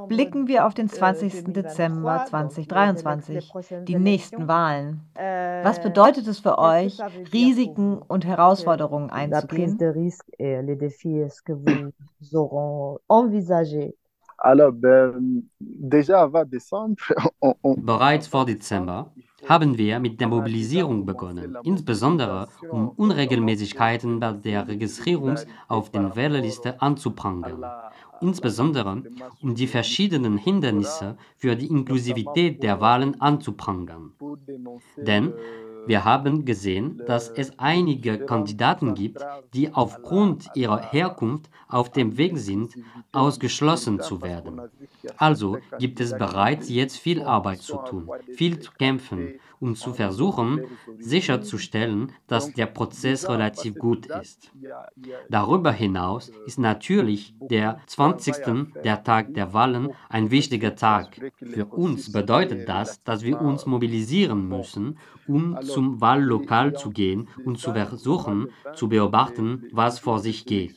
Blicken 0.07 0.47
wir 0.47 0.65
auf 0.65 0.73
den 0.73 0.89
20. 0.89 1.53
Dezember 1.53 2.23
2023, 2.25 3.57
die 3.87 3.95
nächsten 3.95 4.47
Wahlen. 4.47 5.09
Was 5.61 5.79
bedeutet 5.81 6.27
es 6.27 6.39
für 6.39 6.57
euch, 6.57 7.05
Risiken 7.33 7.99
und 8.01 8.25
Herausforderungen 8.25 9.09
einzugehen? 9.09 9.83
Alors, 14.41 14.73
déjà 15.59 16.29
on, 17.41 17.55
on 17.63 17.75
Bereits 17.75 18.27
vor 18.27 18.45
Dezember 18.45 19.11
haben 19.47 19.77
wir 19.77 19.99
mit 19.99 20.19
der 20.19 20.27
Mobilisierung 20.27 21.05
begonnen, 21.05 21.57
insbesondere 21.63 22.47
um 22.69 22.89
Unregelmäßigkeiten 22.89 24.19
bei 24.19 24.33
der 24.33 24.67
Registrierung 24.67 25.35
auf 25.67 25.91
den 25.91 26.15
Wählerliste 26.15 26.81
anzuprangern, 26.81 27.65
insbesondere 28.21 29.03
um 29.41 29.55
die 29.55 29.67
verschiedenen 29.67 30.37
Hindernisse 30.37 31.17
für 31.37 31.55
die 31.55 31.67
Inklusivität 31.67 32.61
der 32.63 32.81
Wahlen 32.81 33.19
anzuprangern. 33.21 34.13
Denn 34.97 35.33
wir 35.85 36.05
haben 36.05 36.45
gesehen, 36.45 37.01
dass 37.05 37.29
es 37.29 37.57
einige 37.57 38.19
Kandidaten 38.19 38.93
gibt, 38.93 39.21
die 39.53 39.73
aufgrund 39.73 40.49
ihrer 40.55 40.81
Herkunft 40.81 41.49
auf 41.67 41.91
dem 41.91 42.17
Weg 42.17 42.37
sind, 42.37 42.75
ausgeschlossen 43.11 43.99
zu 43.99 44.21
werden. 44.21 44.61
Also 45.17 45.57
gibt 45.77 45.99
es 45.99 46.11
bereits 46.17 46.69
jetzt 46.69 46.97
viel 46.97 47.23
Arbeit 47.23 47.61
zu 47.61 47.77
tun, 47.77 48.09
viel 48.35 48.59
zu 48.59 48.71
kämpfen, 48.71 49.39
um 49.59 49.75
zu 49.75 49.93
versuchen, 49.93 50.61
sicherzustellen, 50.97 52.11
dass 52.27 52.53
der 52.53 52.65
Prozess 52.65 53.27
relativ 53.27 53.75
gut 53.75 54.07
ist. 54.07 54.51
Darüber 55.29 55.71
hinaus 55.71 56.31
ist 56.45 56.59
natürlich 56.59 57.33
der 57.39 57.79
20. 57.87 58.73
der 58.83 59.03
Tag 59.03 59.33
der 59.33 59.53
Wahlen 59.53 59.89
ein 60.09 60.31
wichtiger 60.31 60.75
Tag. 60.75 61.19
Für 61.43 61.65
uns 61.65 62.11
bedeutet 62.11 62.67
das, 62.69 63.03
dass 63.03 63.23
wir 63.23 63.39
uns 63.41 63.65
mobilisieren 63.65 64.47
müssen, 64.47 64.97
um 65.27 65.61
zum 65.61 66.01
Wahllokal 66.01 66.73
zu 66.73 66.89
gehen 66.89 67.27
und 67.45 67.59
zu 67.59 67.73
versuchen, 67.73 68.47
zu 68.73 68.89
beobachten, 68.89 69.65
was 69.71 69.99
vor 69.99 70.19
sich 70.19 70.45
geht. 70.45 70.75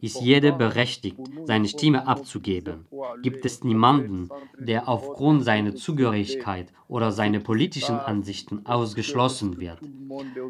Ist 0.00 0.20
jeder 0.20 0.52
berechtigt, 0.52 1.18
seine 1.44 1.68
Stimme 1.68 2.06
abzugeben? 2.06 2.86
Gibt 3.22 3.44
es 3.44 3.62
niemanden, 3.62 4.28
der 4.58 4.88
aufgrund 4.88 5.44
seiner 5.44 5.74
Zugehörigkeit 5.74 6.72
oder 6.90 7.12
seiner 7.12 7.40
politischen 7.40 8.00
Ansichten 8.00 8.66
ausgeschlossen 8.66 9.60
wird? 9.60 9.82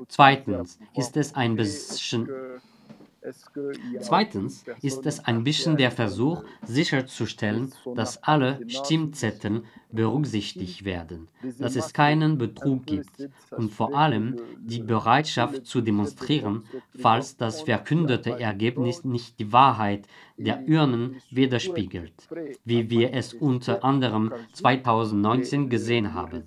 Zweitens 0.09 0.81
ist 0.95 1.17
es 1.17 1.35
ein 1.35 1.57
bisschen 1.57 2.35
Zweitens 4.01 4.65
ist 4.81 5.05
es 5.05 5.21
ein 5.21 5.45
bisschen 5.45 5.77
der 5.77 5.91
Versuch, 5.91 6.43
sicherzustellen, 6.65 7.73
dass 7.95 8.23
alle 8.23 8.61
Stimmzettel 8.67 9.63
berücksichtigt 9.93 10.85
werden, 10.85 11.29
dass 11.59 11.77
es 11.77 11.93
keinen 11.93 12.39
Betrug 12.39 12.87
gibt 12.87 13.29
und 13.51 13.73
vor 13.73 13.95
allem 13.95 14.37
die 14.59 14.81
Bereitschaft 14.81 15.67
zu 15.67 15.83
demonstrieren, 15.83 16.65
falls 16.99 17.37
das 17.37 17.63
verkündete 17.63 18.41
Ergebnis 18.41 19.05
nicht 19.05 19.39
die 19.39 19.53
Wahrheit 19.53 20.07
der 20.39 20.67
Urnen 20.67 21.17
widerspiegelt, 21.31 22.15
wie 22.65 22.89
wir 22.89 23.13
es 23.13 23.35
unter 23.35 23.85
anderem 23.85 24.33
2019 24.55 25.69
gesehen 25.69 26.15
haben. 26.15 26.45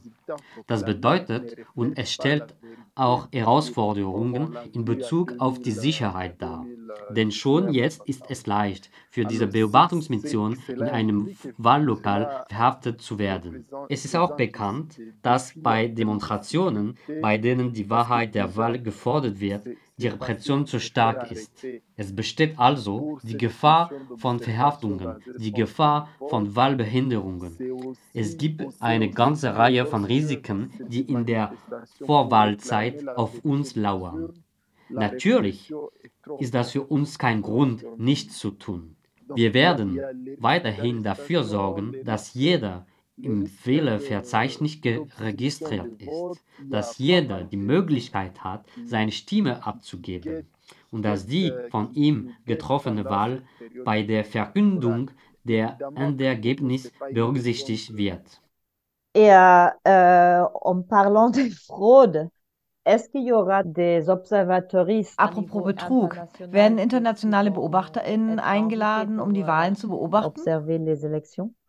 Das 0.68 0.86
bedeutet 0.86 1.56
und 1.76 1.98
es 1.98 2.12
stellt 2.12 2.56
auch 2.96 3.28
Herausforderungen 3.32 4.56
in 4.74 4.86
Bezug 4.86 5.34
auf 5.40 5.60
die 5.60 5.72
Sicherheit 5.72 6.42
dar. 6.42 6.66
Denn 7.10 7.32
schon 7.32 7.74
jetzt 7.74 8.08
ist 8.08 8.24
es 8.30 8.46
leicht, 8.46 8.92
für 9.10 9.26
diese 9.26 9.48
Beobachtungsmission 9.48 10.58
in 10.68 10.84
einem 10.84 11.36
Wahllokal 11.58 12.46
verhaftet 12.50 13.02
zu 13.02 13.18
werden. 13.18 13.66
Es 13.90 14.06
ist 14.06 14.16
auch 14.16 14.36
bekannt, 14.36 15.00
dass 15.22 15.54
bei 15.56 15.88
Demonstrationen, 15.88 16.98
bei 17.22 17.38
denen 17.38 17.74
die 17.74 17.90
Wahrheit 17.90 18.36
der 18.36 18.56
Wahl 18.56 18.80
gefordert 18.80 19.40
wird, 19.40 19.68
die 19.98 20.08
Repression 20.08 20.66
zu 20.66 20.80
stark 20.80 21.32
ist. 21.32 21.52
Es 21.96 22.16
besteht 22.16 22.58
also 22.58 23.20
die 23.24 23.38
Gefahr 23.38 23.92
von 24.18 24.40
Verhaftungen, 24.40 25.18
die 25.38 25.52
Gefahr 25.52 26.10
von 26.30 26.56
Wahlbehinderungen. 26.56 27.58
Es 28.14 28.38
gibt 28.38 28.64
eine 28.80 29.10
ganze 29.10 29.56
Reihe 29.56 29.86
von 29.86 30.06
Risiken, 30.06 30.72
die 30.88 31.02
in 31.02 31.26
der 31.26 31.54
Vorwahlzeit 32.06 33.08
auf 33.08 33.44
uns 33.46 33.76
lauern. 33.76 34.34
Natürlich 34.90 35.72
ist 36.40 36.54
das 36.54 36.72
für 36.72 36.84
uns 36.84 37.20
kein 37.20 37.42
Grund, 37.42 37.86
nichts 37.98 38.40
zu 38.40 38.52
tun. 38.52 38.96
Wir 39.36 39.54
werden 39.54 40.00
weiterhin 40.38 41.04
dafür 41.04 41.44
sorgen, 41.44 41.96
dass 42.04 42.34
jeder 42.34 42.86
im 43.18 43.50
Wählerverzeichnis 43.64 44.80
registriert 45.20 46.02
ist, 46.02 46.44
dass 46.70 46.98
jeder 46.98 47.44
die 47.44 47.58
Möglichkeit 47.58 48.44
hat, 48.44 48.66
seine 48.86 49.12
Stimme 49.12 49.66
abzugeben 49.66 50.48
und 50.92 51.04
dass 51.04 51.26
die 51.26 51.52
von 51.70 51.94
ihm 51.94 52.32
getroffene 52.46 53.06
Wahl 53.06 53.44
bei 53.86 54.04
der 54.04 54.26
Verkündung 54.26 55.12
der 55.44 55.78
Endergebnis 55.96 56.92
berücksichtigt 57.12 57.96
wird. 57.96 58.40
Et 59.16 59.30
euh, 59.30 60.44
en 60.66 60.82
parlant 60.88 61.30
de 61.30 61.52
fraude, 61.52 62.32
Apropos 65.16 65.64
Betrug, 65.64 66.18
werden 66.40 66.78
internationale 66.80 67.52
BeobachterInnen 67.52 68.40
eingeladen, 68.40 69.20
um 69.20 69.34
die 69.34 69.48
Wahlen 69.48 69.76
zu 69.76 69.88
beobachten? 69.88 70.42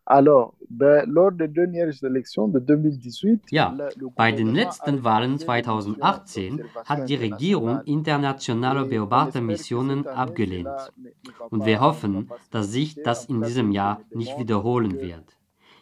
Alors, 0.07 0.53
ben, 0.69 1.03
lors 1.07 1.31
dernières 1.31 2.03
élections 2.03 2.47
de 2.47 2.59
2018, 2.59 3.39
ja, 3.49 3.75
bei 4.15 4.31
den 4.31 4.53
letzten 4.53 5.03
Wahlen 5.03 5.39
2018 5.39 6.63
hat 6.85 7.09
die 7.09 7.15
Regierung 7.15 7.81
internationale 7.85 8.85
Beobachtermissionen 8.85 10.05
abgelehnt. 10.05 10.69
Und 11.49 11.65
wir 11.65 11.81
hoffen, 11.81 12.29
dass 12.51 12.71
sich 12.71 13.01
das 13.03 13.25
in 13.25 13.41
diesem 13.41 13.71
Jahr 13.71 14.01
nicht 14.11 14.37
wiederholen 14.37 14.99
wird. 14.99 15.35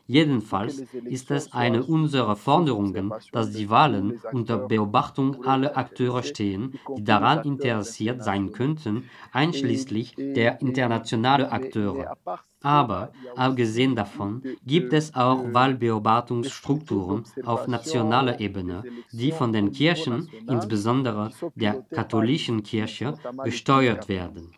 Jedenfalls 0.06 0.84
ist 1.06 1.32
es 1.32 1.54
eine 1.54 1.84
unserer 1.84 2.36
Forderungen, 2.36 3.14
dass 3.32 3.52
die 3.52 3.70
Wahlen 3.70 4.20
unter 4.32 4.58
Beobachtung 4.58 5.46
aller 5.46 5.78
Akteure 5.78 6.24
stehen, 6.24 6.74
die 6.98 7.04
daran 7.04 7.44
interessiert 7.46 8.24
sein 8.24 8.52
könnten, 8.52 9.10
einschließlich 9.32 10.16
der 10.16 10.62
internationalen 10.62 11.48
Akteure. 11.48 12.18
Aber 12.64 13.12
abgesehen 13.36 13.94
davon 13.94 14.42
gibt 14.66 14.94
es 14.94 15.14
auch 15.16 15.44
Wahlbeobachtungsstrukturen 15.54 17.26
auf 17.44 17.68
nationaler 17.68 18.40
Ebene, 18.40 18.84
die 19.12 19.34
von 19.34 19.52
den 19.52 19.74
Kirchen, 19.74 20.30
insbesondere 20.50 21.32
der 21.56 21.84
katholischen 21.92 22.64
Kirche, 22.64 23.16
gesteuert 23.44 24.08
werden. 24.08 24.54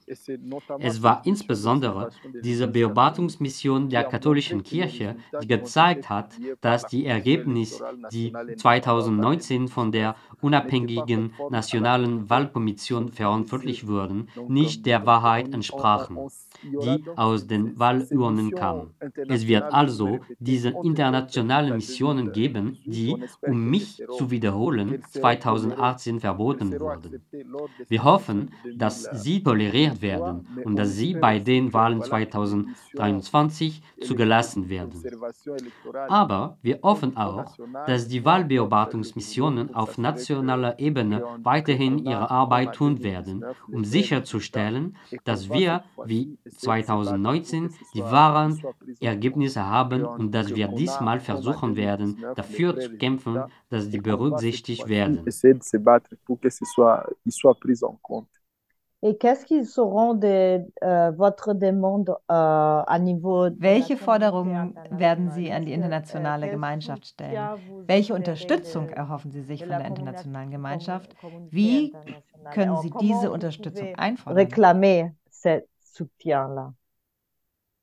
Es 0.79 1.01
war 1.01 1.23
insbesondere 1.25 2.11
diese 2.43 2.67
Beobachtungsmission 2.67 3.89
der 3.89 4.03
katholischen 4.03 4.61
Kirche, 4.61 5.15
die 5.41 5.47
gezeigt 5.47 6.07
hat, 6.07 6.35
dass 6.61 6.85
die 6.85 7.07
Ergebnisse, 7.07 7.83
die 8.11 8.31
2019 8.55 9.67
von 9.67 9.91
der 9.91 10.15
unabhängigen 10.41 11.33
Nationalen 11.49 12.29
Wahlkommission 12.29 13.09
verantwortlich 13.11 13.87
wurden, 13.87 14.29
nicht 14.47 14.85
der 14.85 15.07
Wahrheit 15.07 15.51
entsprachen 15.55 16.19
die 16.61 17.03
aus 17.15 17.47
den 17.47 17.79
Wahlurnen 18.01 18.51
kamen. 18.51 18.91
Es 19.27 19.47
wird 19.47 19.63
also 19.73 20.19
diese 20.39 20.69
internationalen 20.83 21.75
Missionen 21.75 22.31
geben, 22.31 22.77
die, 22.85 23.15
um 23.41 23.69
mich 23.69 24.03
zu 24.17 24.31
wiederholen, 24.31 25.03
2018 25.09 26.19
verboten 26.19 26.79
wurden. 26.79 27.21
Wir 27.87 28.03
hoffen, 28.03 28.51
dass 28.75 29.03
sie 29.03 29.43
toleriert 29.43 30.01
werden 30.01 30.47
und 30.63 30.75
dass 30.75 30.95
sie 30.95 31.13
bei 31.13 31.39
den 31.39 31.73
Wahlen 31.73 32.01
2023 32.01 33.81
zugelassen 34.01 34.69
werden. 34.69 35.03
Aber 36.07 36.57
wir 36.61 36.79
hoffen 36.81 37.17
auch, 37.17 37.55
dass 37.87 38.07
die 38.07 38.25
Wahlbeobachtungsmissionen 38.25 39.73
auf 39.75 39.97
nationaler 39.97 40.79
Ebene 40.79 41.23
weiterhin 41.43 41.99
ihre 41.99 42.29
Arbeit 42.29 42.73
tun 42.75 43.03
werden, 43.03 43.43
um 43.71 43.83
sicherzustellen, 43.83 44.95
dass 45.23 45.49
wir, 45.49 45.83
wie 46.05 46.37
2019 46.57 47.69
die 47.93 48.03
wahren 48.03 48.61
Ergebnisse 48.99 49.65
haben 49.65 50.05
und 50.05 50.31
dass 50.31 50.53
wir 50.55 50.67
diesmal 50.67 51.19
versuchen 51.19 51.75
werden, 51.75 52.23
dafür 52.35 52.79
zu 52.79 52.97
kämpfen, 52.97 53.43
dass 53.69 53.89
die 53.89 53.99
berücksichtigt 53.99 54.87
werden. 54.87 55.25
Äh, 55.25 55.31
äh, 60.81 61.11
Welche 63.59 63.97
Forderungen 63.97 64.79
werden 64.89 65.29
Sie 65.31 65.51
an 65.51 65.65
die 65.65 65.73
internationale 65.73 66.49
Gemeinschaft 66.49 67.05
stellen? 67.05 67.59
Welche 67.85 68.13
Unterstützung 68.15 68.89
erhoffen 68.89 69.31
Sie 69.31 69.43
sich 69.43 69.61
von 69.61 69.69
der 69.69 69.85
internationalen 69.85 70.49
Gemeinschaft? 70.49 71.15
Wie 71.49 71.93
können 72.51 72.77
Sie 72.77 72.91
diese 72.99 73.31
Unterstützung 73.31 73.93
einfordern? 73.95 74.49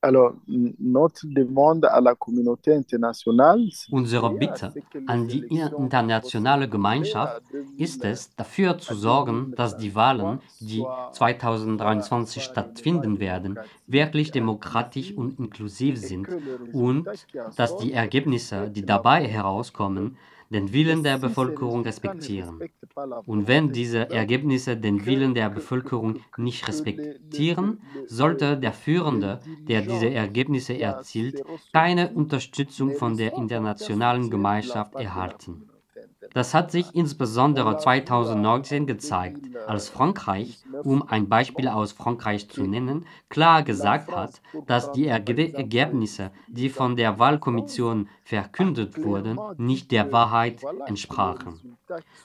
Réclamer 0.03 0.29
cette 0.33 0.33
soutien-là. 0.33 0.33
Alors, 0.33 0.33
notre 0.79 1.25
demande 1.27 1.85
à 1.85 2.01
la 2.01 2.15
communauté 2.15 2.73
internationale, 2.73 3.69
Unsere 3.91 4.29
Bitte 4.29 4.71
an 5.07 5.27
die 5.27 5.45
internationale 5.49 6.67
Gemeinschaft 6.67 7.41
ist 7.77 8.03
es, 8.03 8.35
dafür 8.35 8.77
zu 8.77 8.95
sorgen, 8.95 9.53
dass 9.55 9.77
die 9.77 9.95
Wahlen, 9.95 10.39
die 10.59 10.83
2023 11.13 12.43
stattfinden 12.43 13.19
werden, 13.19 13.57
wirklich 13.87 14.31
demokratisch 14.31 15.13
und 15.15 15.39
inklusiv 15.39 15.97
sind 15.97 16.27
und 16.73 17.07
dass 17.55 17.77
die 17.77 17.93
Ergebnisse, 17.93 18.69
die 18.69 18.85
dabei 18.85 19.27
herauskommen, 19.27 20.17
den 20.53 20.71
Willen 20.71 21.03
der 21.03 21.17
Bevölkerung 21.17 21.83
respektieren. 21.83 22.59
Und 23.25 23.47
wenn 23.47 23.71
diese 23.71 24.09
Ergebnisse 24.09 24.77
den 24.77 25.05
Willen 25.05 25.33
der 25.33 25.49
Bevölkerung 25.49 26.19
nicht 26.37 26.67
respektieren, 26.67 27.81
sollte 28.07 28.57
der 28.57 28.73
Führende, 28.73 29.39
der 29.67 29.81
diese 29.81 30.09
Ergebnisse 30.09 30.79
erzielt, 30.79 31.43
keine 31.73 32.11
Unterstützung 32.13 32.95
von 32.95 33.17
der 33.17 33.33
internationalen 33.33 34.29
Gemeinschaft 34.29 34.95
erhalten. 34.95 35.72
Das 36.33 36.53
hat 36.53 36.71
sich 36.71 36.93
insbesondere 36.93 37.77
2019 37.77 38.87
gezeigt, 38.87 39.41
als 39.67 39.89
Frankreich, 39.89 40.63
um 40.83 41.07
ein 41.07 41.29
Beispiel 41.29 41.67
aus 41.67 41.91
Frankreich 41.91 42.49
zu 42.49 42.63
nennen, 42.63 43.05
klar 43.29 43.63
gesagt 43.63 44.15
hat, 44.15 44.41
dass 44.67 44.91
die 44.91 45.07
Ergebnisse, 45.07 46.31
die 46.47 46.69
von 46.69 46.95
der 46.95 47.19
Wahlkommission 47.19 48.09
verkündet 48.23 48.97
wurden, 49.03 49.39
nicht 49.57 49.91
der 49.91 50.11
Wahrheit 50.11 50.63
entsprachen. 50.85 51.77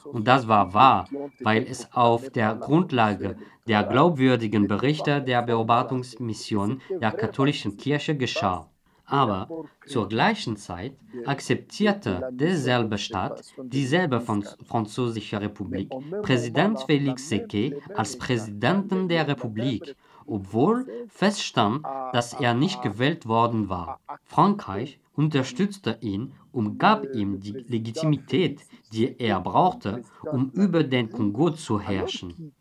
Und 0.04 0.26
das 0.26 0.48
war 0.48 0.74
wahr, 0.74 1.08
weil 1.40 1.64
es 1.64 1.92
auf 1.92 2.30
der 2.30 2.54
Grundlage 2.54 3.36
der 3.66 3.84
glaubwürdigen 3.84 4.66
Berichte 4.66 5.20
der 5.20 5.42
Beobachtungsmission 5.42 6.80
der 6.90 7.12
katholischen 7.12 7.76
Kirche 7.76 8.16
geschah. 8.16 8.70
Aber 9.10 9.48
zur 9.86 10.06
gleichen 10.08 10.56
Zeit 10.56 10.92
akzeptierte 11.24 12.28
derselbe 12.30 12.98
Staat, 12.98 13.42
dieselbe 13.62 14.20
Französische 14.20 15.40
Republik, 15.40 15.90
Präsident 16.22 16.78
Félix 16.80 17.28
Séquet 17.28 17.74
als 17.94 18.18
Präsidenten 18.18 19.08
der 19.08 19.26
Republik, 19.26 19.96
obwohl 20.26 20.86
feststand, 21.08 21.84
dass 22.12 22.34
er 22.34 22.52
nicht 22.52 22.82
gewählt 22.82 23.26
worden 23.26 23.70
war. 23.70 23.98
Frankreich 24.24 25.00
unterstützte 25.14 25.96
ihn 26.02 26.34
und 26.52 26.78
gab 26.78 27.06
ihm 27.14 27.40
die 27.40 27.52
Legitimität, 27.52 28.60
die 28.92 29.18
er 29.18 29.40
brauchte, 29.40 30.02
um 30.30 30.50
über 30.50 30.84
den 30.84 31.10
Kongo 31.10 31.50
zu 31.50 31.80
herrschen. 31.80 32.52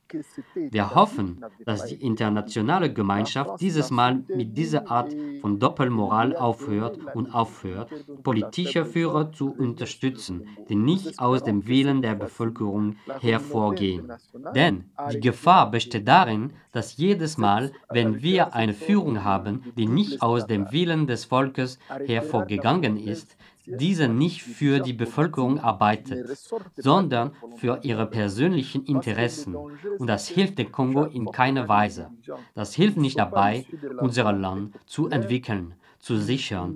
Wir 0.55 0.95
hoffen, 0.95 1.43
dass 1.65 1.85
die 1.85 1.95
internationale 1.95 2.91
Gemeinschaft 2.93 3.59
dieses 3.61 3.91
Mal 3.91 4.23
mit 4.27 4.57
dieser 4.57 4.89
Art 4.89 5.13
von 5.41 5.59
Doppelmoral 5.59 6.35
aufhört 6.35 6.99
und 7.15 7.33
aufhört, 7.33 7.89
politische 8.23 8.85
Führer 8.85 9.31
zu 9.31 9.51
unterstützen, 9.51 10.47
die 10.69 10.75
nicht 10.75 11.19
aus 11.19 11.43
dem 11.43 11.67
Willen 11.67 12.01
der 12.01 12.15
Bevölkerung 12.15 12.95
hervorgehen. 13.21 14.11
Denn 14.55 14.85
die 15.11 15.19
Gefahr 15.19 15.71
besteht 15.71 16.07
darin, 16.07 16.53
dass 16.71 16.97
jedes 16.97 17.37
Mal, 17.37 17.71
wenn 17.89 18.21
wir 18.21 18.53
eine 18.53 18.73
Führung 18.73 19.23
haben, 19.23 19.63
die 19.75 19.87
nicht 19.87 20.21
aus 20.21 20.47
dem 20.47 20.71
Willen 20.71 21.07
des 21.07 21.25
Volkes 21.25 21.79
hervorgegangen 22.05 22.97
ist, 22.97 23.35
diese 23.67 24.07
nicht 24.07 24.41
für 24.43 24.79
die 24.79 24.93
Bevölkerung 24.93 25.59
arbeitet, 25.59 26.37
sondern 26.75 27.33
für 27.57 27.79
ihre 27.83 28.07
persönlichen 28.07 28.85
Interessen. 28.85 29.55
Und 29.55 30.07
das 30.07 30.27
hilft 30.27 30.57
dem 30.57 30.71
Kongo 30.71 31.03
in 31.03 31.31
keiner 31.31 31.67
Weise. 31.67 32.09
Das 32.55 32.73
hilft 32.73 32.97
nicht 32.97 33.19
dabei, 33.19 33.65
unser 33.99 34.31
Land 34.31 34.75
zu 34.85 35.09
entwickeln, 35.09 35.75
zu 36.07 36.15
sichern 36.17 36.69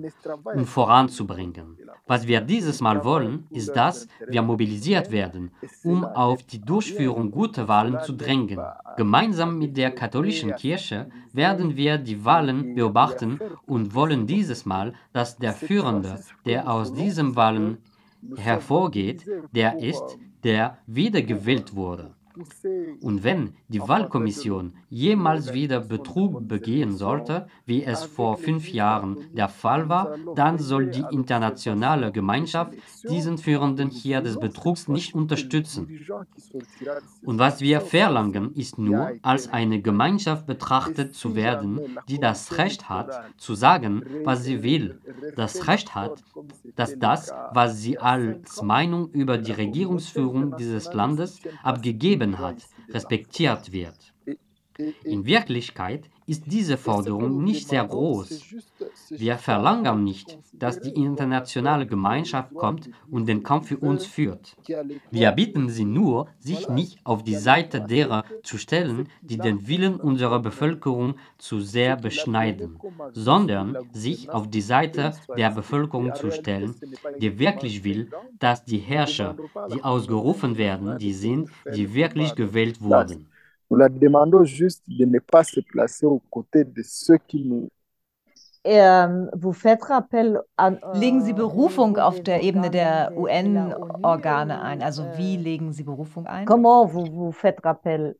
und 0.44 0.66
voranzubringen. 0.66 1.78
Was 2.06 2.26
wir 2.26 2.40
dieses 2.42 2.78
Mal 2.86 3.02
wollen, 3.02 3.46
ist, 3.48 3.70
dass 3.74 4.06
wir 4.28 4.42
mobilisiert 4.42 5.10
werden, 5.10 5.44
um 5.84 6.04
auf 6.04 6.42
die 6.42 6.60
Durchführung 6.60 7.30
guter 7.30 7.66
Wahlen 7.66 7.96
zu 8.06 8.12
drängen. 8.12 8.60
Gemeinsam 8.98 9.58
mit 9.58 9.72
der 9.78 9.90
katholischen 9.92 10.54
Kirche 10.62 10.98
werden 11.32 11.76
wir 11.76 11.96
die 11.96 12.22
Wahlen 12.26 12.74
beobachten 12.74 13.40
und 13.64 13.94
wollen 13.94 14.26
dieses 14.26 14.66
Mal, 14.66 14.92
dass 15.14 15.38
der 15.38 15.54
Führende, 15.54 16.12
der 16.44 16.70
aus 16.70 16.92
diesen 16.92 17.34
Wahlen 17.34 17.78
hervorgeht, 18.36 19.20
der 19.52 19.78
ist, 19.78 20.18
der 20.44 20.76
wiedergewählt 20.86 21.74
wurde. 21.74 22.14
Und 23.00 23.24
wenn 23.24 23.54
die 23.68 23.80
Wahlkommission 23.80 24.72
jemals 24.88 25.52
wieder 25.52 25.80
Betrug 25.80 26.48
begehen 26.48 26.92
sollte, 26.96 27.46
wie 27.66 27.84
es 27.84 28.04
vor 28.04 28.36
fünf 28.36 28.68
Jahren 28.72 29.16
der 29.32 29.48
Fall 29.48 29.88
war, 29.88 30.16
dann 30.34 30.58
soll 30.58 30.90
die 30.90 31.04
internationale 31.10 32.12
Gemeinschaft 32.12 32.74
diesen 33.08 33.38
Führenden 33.38 33.90
hier 33.90 34.20
des 34.20 34.38
Betrugs 34.38 34.88
nicht 34.88 35.14
unterstützen. 35.14 36.06
Und 37.24 37.38
was 37.38 37.60
wir 37.60 37.80
verlangen, 37.80 38.54
ist 38.54 38.78
nur, 38.78 39.12
als 39.22 39.48
eine 39.48 39.80
Gemeinschaft 39.80 40.46
betrachtet 40.46 41.14
zu 41.14 41.34
werden, 41.34 41.98
die 42.08 42.18
das 42.18 42.58
Recht 42.58 42.88
hat, 42.88 43.10
zu 43.36 43.54
sagen, 43.54 44.04
was 44.24 44.44
sie 44.44 44.62
will, 44.62 44.98
das 45.36 45.66
Recht 45.66 45.94
hat, 45.94 46.22
dass 46.76 46.98
das, 46.98 47.32
was 47.52 47.80
sie 47.80 47.98
als 47.98 48.62
Meinung 48.62 49.10
über 49.10 49.38
die 49.38 49.52
Regierungsführung 49.52 50.56
dieses 50.56 50.92
Landes 50.92 51.40
abgegeben 51.62 52.21
hat, 52.38 52.56
respektiert 52.88 53.72
wird. 53.72 54.12
In 55.04 55.26
Wirklichkeit 55.26 56.08
ist 56.26 56.44
diese 56.46 56.76
Forderung 56.76 57.42
nicht 57.42 57.68
sehr 57.68 57.84
groß. 57.84 58.54
Wir 59.10 59.36
verlangen 59.36 60.04
nicht, 60.04 60.38
dass 60.52 60.80
die 60.80 60.90
internationale 60.90 61.86
Gemeinschaft 61.86 62.54
kommt 62.54 62.90
und 63.10 63.26
den 63.26 63.42
Kampf 63.42 63.68
für 63.68 63.78
uns 63.78 64.06
führt. 64.06 64.56
Wir 65.10 65.32
bitten 65.32 65.68
sie 65.68 65.84
nur, 65.84 66.28
sich 66.38 66.68
nicht 66.68 67.04
auf 67.04 67.22
die 67.24 67.34
Seite 67.34 67.80
derer 67.80 68.24
zu 68.42 68.58
stellen, 68.58 69.08
die 69.22 69.38
den 69.38 69.66
Willen 69.66 69.96
unserer 69.96 70.40
Bevölkerung 70.40 71.14
zu 71.38 71.60
sehr 71.60 71.96
beschneiden, 71.96 72.78
sondern 73.12 73.76
sich 73.92 74.30
auf 74.30 74.48
die 74.48 74.60
Seite 74.60 75.14
der 75.36 75.50
Bevölkerung 75.50 76.14
zu 76.14 76.30
stellen, 76.30 76.74
die 77.18 77.38
wirklich 77.38 77.84
will, 77.84 78.10
dass 78.38 78.64
die 78.64 78.78
Herrscher, 78.78 79.36
die 79.72 79.82
ausgerufen 79.82 80.56
werden, 80.56 80.98
die 80.98 81.12
sind, 81.12 81.50
die 81.74 81.94
wirklich 81.94 82.34
gewählt 82.34 82.80
wurden. 82.80 83.26
Nous 83.72 83.78
la 83.78 83.88
demandons 83.88 84.44
juste 84.44 84.82
de 84.86 85.06
ne 85.06 85.18
pas 85.18 85.42
se 85.44 85.58
placer 85.60 86.04
aux 86.04 86.20
côtés 86.30 86.62
de 86.62 86.82
ceux 86.84 87.16
qui 87.26 87.42
nous 87.42 87.70
vous 89.34 89.52
faites 89.54 89.82
rappel 89.84 90.40
an, 90.58 90.74
äh, 90.74 90.98
legen 91.00 91.22
Sie 91.22 91.32
Berufung 91.32 91.96
auf 91.96 92.22
der 92.22 92.44
Ebene 92.44 92.70
der 92.70 93.12
UN-Organe 93.16 94.60
ein? 94.62 94.82
Also 94.82 95.04
wie 95.16 95.36
legen 95.38 95.72
Sie 95.72 95.84
Berufung 95.84 96.26
ein? 96.26 96.44
Comment 96.44 96.84
vous, 96.84 97.06
vous 97.06 97.32
faites 97.32 97.64
rappel 97.64 98.14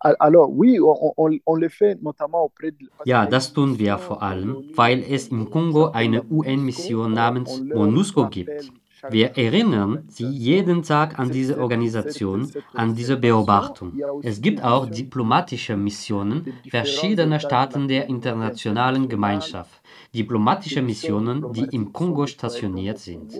Alors, 0.00 0.50
oui, 0.50 0.78
on, 0.78 1.14
on, 1.16 1.30
on 1.46 1.54
le 1.54 1.68
fait 1.70 2.00
notamment 2.02 2.44
auprès 2.44 2.70
de... 2.70 2.86
Ja, 3.06 3.24
das 3.26 3.54
tun 3.54 3.78
wir 3.78 3.98
vor 3.98 4.22
allem, 4.22 4.62
weil 4.76 5.02
es 5.02 5.28
im 5.28 5.48
Kongo 5.50 5.86
eine 5.86 6.22
UN-Mission 6.30 7.12
namens 7.14 7.62
MONUSCO 7.62 8.28
gibt. 8.28 8.70
Wir 9.08 9.36
erinnern 9.36 10.04
Sie 10.08 10.26
jeden 10.26 10.82
Tag 10.82 11.18
an 11.18 11.30
diese 11.30 11.58
Organisation, 11.58 12.50
an 12.74 12.94
diese 12.94 13.16
Beobachtung. 13.16 13.98
Es 14.22 14.40
gibt 14.42 14.62
auch 14.62 14.86
diplomatische 14.86 15.76
Missionen 15.76 16.52
verschiedener 16.68 17.40
Staaten 17.40 17.88
der 17.88 18.08
internationalen 18.08 19.08
Gemeinschaft, 19.08 19.80
diplomatische 20.14 20.82
Missionen, 20.82 21.52
die 21.52 21.66
im 21.70 21.92
Kongo 21.92 22.26
stationiert 22.26 22.98
sind 22.98 23.32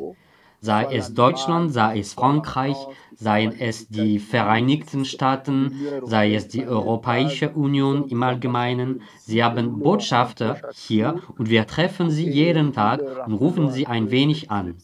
sei 0.60 0.86
es 0.94 1.14
Deutschland, 1.14 1.72
sei 1.72 2.00
es 2.00 2.14
Frankreich, 2.14 2.76
seien 3.16 3.52
es 3.58 3.88
die 3.88 4.18
Vereinigten 4.18 5.04
Staaten, 5.04 5.74
sei 6.04 6.34
es 6.34 6.48
die 6.48 6.66
Europäische 6.66 7.50
Union 7.50 8.08
im 8.08 8.22
Allgemeinen. 8.22 9.02
Sie 9.18 9.44
haben 9.44 9.78
Botschafter 9.80 10.60
hier 10.72 11.20
und 11.36 11.50
wir 11.50 11.66
treffen 11.66 12.10
sie 12.10 12.28
jeden 12.28 12.72
Tag 12.72 13.02
und 13.26 13.34
rufen 13.34 13.70
sie 13.70 13.86
ein 13.86 14.10
wenig 14.10 14.50
an. 14.50 14.76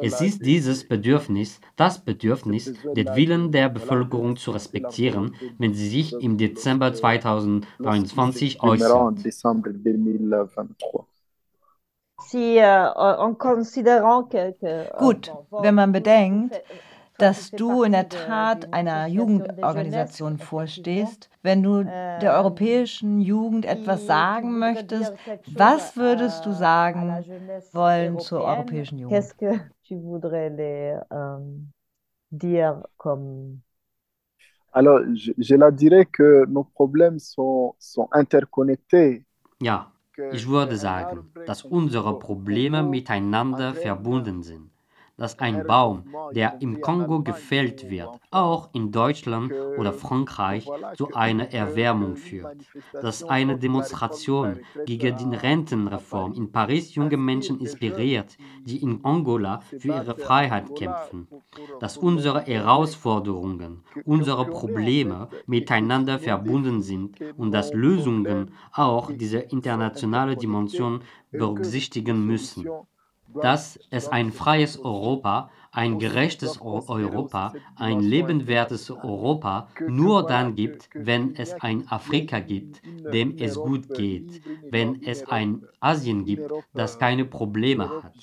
Es 0.00 0.20
ist 0.20 0.44
dieses 0.44 0.88
Bedürfnis, 0.88 1.60
das 1.76 2.02
Bedürfnis, 2.02 2.72
den 2.94 3.14
Willen 3.14 3.52
der 3.52 3.68
Bevölkerung 3.68 4.36
zu 4.36 4.52
respektieren, 4.52 5.34
wenn 5.58 5.74
sie 5.74 5.88
sich 5.88 6.12
im 6.14 6.38
Dezember 6.38 6.92
2023 6.94 8.62
äußert. 8.62 9.18
Si, 12.18 12.56
äh, 12.56 12.64
en 12.64 13.34
considérant 13.34 14.24
que, 14.24 14.52
que 14.52 14.66
äh, 14.66 14.98
Gut, 14.98 15.32
wenn 15.50 15.74
man 15.74 15.92
bedenkt, 15.92 16.60
dass 17.18 17.50
du 17.50 17.82
in 17.82 17.92
der 17.92 18.08
Tat 18.08 18.72
einer 18.72 19.06
Jugendorganisation 19.06 20.38
vorstehst, 20.38 21.30
wenn 21.42 21.62
du 21.62 21.84
der 21.84 22.34
europäischen 22.34 23.20
Jugend 23.20 23.64
etwas 23.64 24.06
sagen 24.06 24.58
möchtest, 24.58 25.12
was 25.54 25.96
würdest 25.96 26.44
du 26.44 26.52
sagen 26.52 27.24
wollen 27.72 28.18
zur 28.18 28.42
europäischen 28.44 28.98
Jugend? 28.98 29.10
Qu'est-ce 29.10 29.34
que 29.34 29.60
tu 29.84 29.96
voudrais 29.96 30.50
les 30.50 30.98
euh, 31.12 31.38
dire 32.30 32.82
comme 32.96 33.60
Alors, 34.72 35.00
je, 35.14 35.32
je 35.38 35.54
la 35.54 35.70
dirais 35.70 36.04
que 36.04 36.44
nos 36.46 36.64
problèmes 36.64 37.18
sont, 37.18 37.74
sont 37.78 38.08
interconnectés. 38.12 39.24
Ja, 39.62 39.90
ich 40.30 40.48
würde 40.48 40.76
sagen, 40.76 41.32
dass 41.46 41.62
unsere 41.62 42.18
Probleme 42.18 42.82
miteinander 42.82 43.74
verbunden 43.74 44.42
sind 44.42 44.70
dass 45.16 45.38
ein 45.38 45.66
Baum, 45.66 46.04
der 46.34 46.60
im 46.60 46.80
Kongo 46.80 47.22
gefällt 47.22 47.88
wird, 47.90 48.08
auch 48.30 48.68
in 48.74 48.92
Deutschland 48.92 49.52
oder 49.78 49.92
Frankreich 49.92 50.66
zu 50.96 51.12
einer 51.14 51.52
Erwärmung 51.52 52.16
führt, 52.16 52.56
dass 52.92 53.24
eine 53.24 53.58
Demonstration 53.58 54.60
gegen 54.84 55.16
die 55.16 55.36
Rentenreform 55.36 56.34
in 56.34 56.52
Paris 56.52 56.94
junge 56.94 57.16
Menschen 57.16 57.60
inspiriert, 57.60 58.36
die 58.64 58.82
in 58.82 59.04
Angola 59.04 59.60
für 59.60 59.88
ihre 59.88 60.16
Freiheit 60.16 60.74
kämpfen, 60.76 61.28
dass 61.80 61.96
unsere 61.96 62.42
Herausforderungen, 62.42 63.82
unsere 64.04 64.46
Probleme 64.46 65.28
miteinander 65.46 66.18
verbunden 66.18 66.82
sind 66.82 67.18
und 67.36 67.52
dass 67.52 67.72
Lösungen 67.72 68.52
auch 68.72 69.10
diese 69.10 69.38
internationale 69.38 70.36
Dimension 70.36 71.00
berücksichtigen 71.30 72.26
müssen 72.26 72.66
dass 73.42 73.78
es 73.90 74.08
ein 74.08 74.32
freies 74.32 74.78
Europa, 74.78 75.50
ein 75.76 75.98
gerechtes 75.98 76.58
Europa, 76.60 77.52
ein 77.76 78.00
lebenswertes 78.00 78.90
Europa 78.90 79.68
nur 79.86 80.26
dann 80.26 80.54
gibt, 80.54 80.88
wenn 80.94 81.34
es 81.36 81.52
ein 81.60 81.86
Afrika 81.88 82.40
gibt, 82.40 82.80
dem 83.12 83.36
es 83.38 83.56
gut 83.56 83.90
geht, 83.94 84.40
wenn 84.70 85.02
es 85.02 85.28
ein 85.28 85.66
Asien 85.80 86.24
gibt, 86.24 86.50
das 86.72 86.98
keine 86.98 87.26
Probleme 87.26 87.90
hat. 88.02 88.14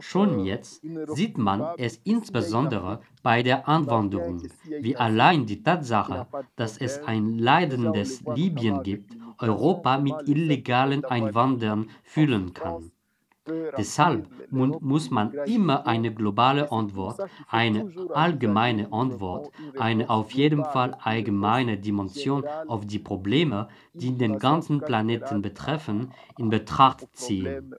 Schon 0.00 0.44
jetzt 0.44 0.82
sieht 1.06 1.38
man 1.38 1.66
es 1.78 1.96
insbesondere 2.04 3.00
bei 3.22 3.42
der 3.42 3.66
Anwanderung, 3.66 4.42
wie 4.80 4.96
allein 4.96 5.46
die 5.46 5.62
Tatsache, 5.62 6.26
dass 6.56 6.76
es 6.76 7.02
ein 7.02 7.38
leidendes 7.38 8.22
Libyen 8.26 8.82
gibt, 8.82 9.16
Europa 9.38 9.98
mit 9.98 10.28
illegalen 10.28 11.04
Einwanderern 11.04 11.88
füllen 12.02 12.52
kann. 12.52 12.92
Deshalb 13.76 14.26
muss 14.50 15.10
man 15.10 15.32
immer 15.44 15.86
eine 15.86 16.14
globale 16.14 16.72
Antwort, 16.72 17.20
eine 17.48 17.90
allgemeine 18.14 18.90
Antwort, 18.92 19.50
eine 19.78 20.08
auf 20.08 20.30
jeden 20.32 20.64
Fall 20.64 20.96
allgemeine 21.00 21.76
Dimension 21.76 22.44
auf 22.66 22.86
die 22.86 22.98
Probleme, 22.98 23.68
die 23.94 24.16
den 24.16 24.38
ganzen 24.38 24.80
Planeten 24.80 25.40
betreffen, 25.40 26.12
in 26.36 26.50
Betracht 26.50 27.06
ziehen. 27.12 27.74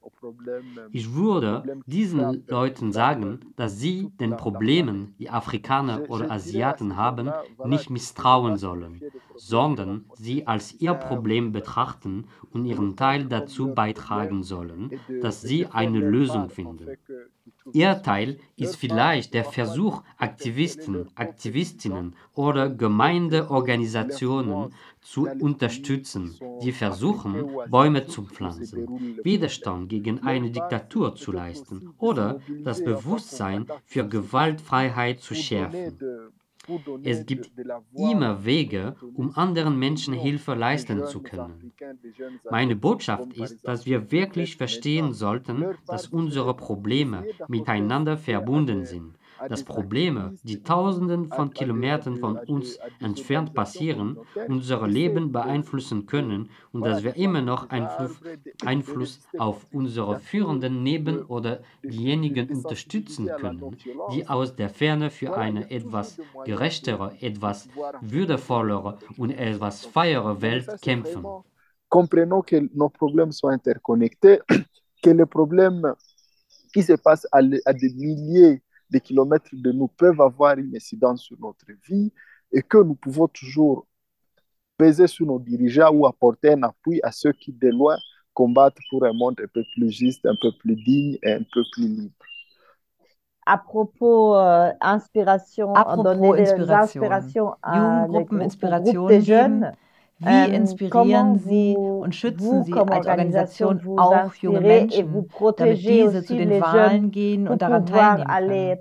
Ich 0.92 1.14
würde 1.14 1.82
diesen 1.86 2.46
Leuten 2.48 2.92
sagen, 2.92 3.40
dass 3.56 3.78
sie 3.80 4.12
den 4.20 4.38
Problemen, 4.38 5.14
die 5.20 5.30
Afrikaner 5.30 6.10
oder 6.10 6.32
Asiaten 6.32 6.96
haben, 6.96 7.32
nicht 7.66 7.90
misstrauen 7.90 8.58
sollen, 8.58 9.02
sondern 9.36 10.06
sie 10.14 10.48
als 10.48 10.74
ihr 10.80 10.94
Problem 10.94 11.52
betrachten 11.52 12.26
und 12.52 12.66
ihren 12.66 12.96
Teil 12.96 13.26
dazu 13.26 13.74
beitragen 13.74 14.44
sollen, 14.44 15.00
dass 15.22 15.42
sie 15.42 15.68
eine 15.68 16.00
Lösung 16.00 16.50
finden. 16.50 16.98
Ihr 17.74 18.02
Teil 18.04 18.38
ist 18.56 18.76
vielleicht 18.76 19.34
der 19.34 19.44
Versuch, 19.44 20.04
Aktivisten, 20.18 21.10
Aktivistinnen 21.16 22.16
oder 22.34 22.70
Gemeindeorganisationen 22.70 24.72
zu 25.02 25.28
unterstützen, 25.40 26.38
die 26.62 26.72
versuchen, 26.72 27.44
Bäume 27.68 28.06
zu 28.06 28.24
pflanzen, 28.24 28.88
Widerstand 29.24 29.90
gegen 29.90 30.24
eine 30.24 30.52
Diktatur 30.52 31.16
zu 31.16 31.32
leisten 31.32 31.90
oder 31.98 32.40
das 32.64 32.84
Bewusstsein 32.84 33.66
für 33.84 34.08
Gewaltfreiheit 34.08 35.22
zu 35.22 35.34
schärfen. 35.34 35.98
Es 37.04 37.26
gibt 37.26 37.52
immer 37.96 38.46
Wege, 38.46 38.96
um 39.16 39.36
anderen 39.36 39.78
Menschen 39.78 40.14
Hilfe 40.14 40.54
leisten 40.54 41.06
zu 41.06 41.22
können. 41.22 41.74
Meine 42.50 42.76
Botschaft 42.76 43.34
ist, 43.34 43.68
dass 43.68 43.86
wir 43.86 44.12
wirklich 44.12 44.58
verstehen 44.58 45.14
sollten, 45.14 45.66
dass 45.88 46.08
unsere 46.08 46.56
Probleme 46.56 47.26
miteinander 47.48 48.18
verbunden 48.18 48.86
sind 48.86 49.16
dass 49.50 49.64
Probleme, 49.64 50.36
die 50.44 50.64
Tausenden 50.64 51.28
von 51.28 51.52
Kilometern 51.52 52.18
von 52.18 52.38
uns 52.38 52.78
entfernt 53.00 53.54
passieren, 53.54 54.18
unser 54.48 54.88
Leben 54.88 55.32
beeinflussen 55.32 56.06
können 56.06 56.50
und 56.72 56.86
dass 56.86 57.04
wir 57.04 57.16
immer 57.16 57.42
noch 57.42 57.70
Einfluss, 57.70 59.20
auf 59.38 59.68
unsere 59.72 60.20
Führenden 60.20 60.84
neben 60.84 61.24
oder 61.24 61.62
diejenigen 61.84 62.50
unterstützen 62.50 63.28
können, 63.40 63.78
die 64.12 64.28
aus 64.28 64.56
der 64.56 64.70
Ferne 64.70 65.10
für 65.10 65.36
eine 65.36 65.70
etwas 65.70 66.20
gerechtere, 66.46 67.14
etwas 67.22 67.68
würdevollere 68.02 68.98
und 69.18 69.32
etwas 69.32 69.86
freiere 69.86 70.42
Welt 70.42 70.82
kämpfen. 70.82 71.26
Comprenons 71.90 72.44
que 72.46 72.70
nos 72.74 72.90
problèmes 72.90 73.32
sont 73.32 73.50
interconnectés, 73.50 74.40
que 75.02 75.10
les 75.12 75.26
problèmes 75.26 75.94
qui 76.74 76.84
se 76.84 76.94
passent 76.94 77.28
à, 77.32 77.38
à 77.38 77.74
des 77.74 77.94
milliers 77.94 78.62
des 78.90 79.02
kilomètres 79.02 79.50
de 79.54 79.72
nous 79.72 79.88
peuvent 79.88 80.22
avoir 80.22 80.58
une 80.58 80.76
incidence 80.76 81.24
sur 81.24 81.38
notre 81.40 81.66
vie 81.88 82.12
et 82.52 82.62
que 82.62 82.78
nous 82.78 82.96
pouvons 82.96 83.28
toujours 83.28 83.88
peser 84.78 85.08
sur 85.08 85.26
nos 85.26 85.40
dirigeants 85.40 85.92
ou 85.92 86.06
apporter 86.06 86.54
un 86.54 86.64
appui 86.64 87.00
à 87.04 87.12
ceux 87.12 87.32
qui, 87.32 87.52
de 87.54 87.70
loin, 87.70 87.98
combattent 88.34 88.78
pour 88.90 89.06
un 89.06 89.14
monde 89.14 89.40
un 89.42 89.48
peu 89.54 89.64
plus 89.76 89.90
juste, 89.90 90.26
un 90.26 90.36
peu 90.42 90.52
plus 90.60 90.76
digne 90.76 91.18
et 91.24 91.34
un 91.34 91.44
peu 91.54 91.64
plus 91.74 91.88
libre. 91.88 92.14
À 93.48 93.58
propos 93.58 94.36
euh, 94.36 94.72
inspiration, 94.82 95.74
à 95.76 95.86
propos 95.86 96.04
donner 96.04 96.42
inspiration. 96.42 96.66
des 96.66 96.72
inspirations 96.72 97.56
à 97.62 98.08
Inspiration 98.42 99.08
des 99.08 99.22
jeunes. 99.22 99.72
Wie 100.18 100.48
Ähm, 100.48 100.54
inspirieren 100.54 101.38
Sie 101.38 101.78
und 102.00 102.16
schützen 102.16 102.64
Sie 102.64 102.86
als 102.88 103.06
Organisation 103.08 103.82
auch 103.96 104.34
junge 104.36 104.62
Menschen, 104.62 105.30
damit 105.56 105.88
diese 105.88 106.24
zu 106.24 106.36
den 106.36 106.60
Wahlen 106.60 107.12
gehen 107.12 107.48
und 107.48 107.62
daran 107.62 107.86
teilnehmen 107.86 108.38
können? 108.40 108.80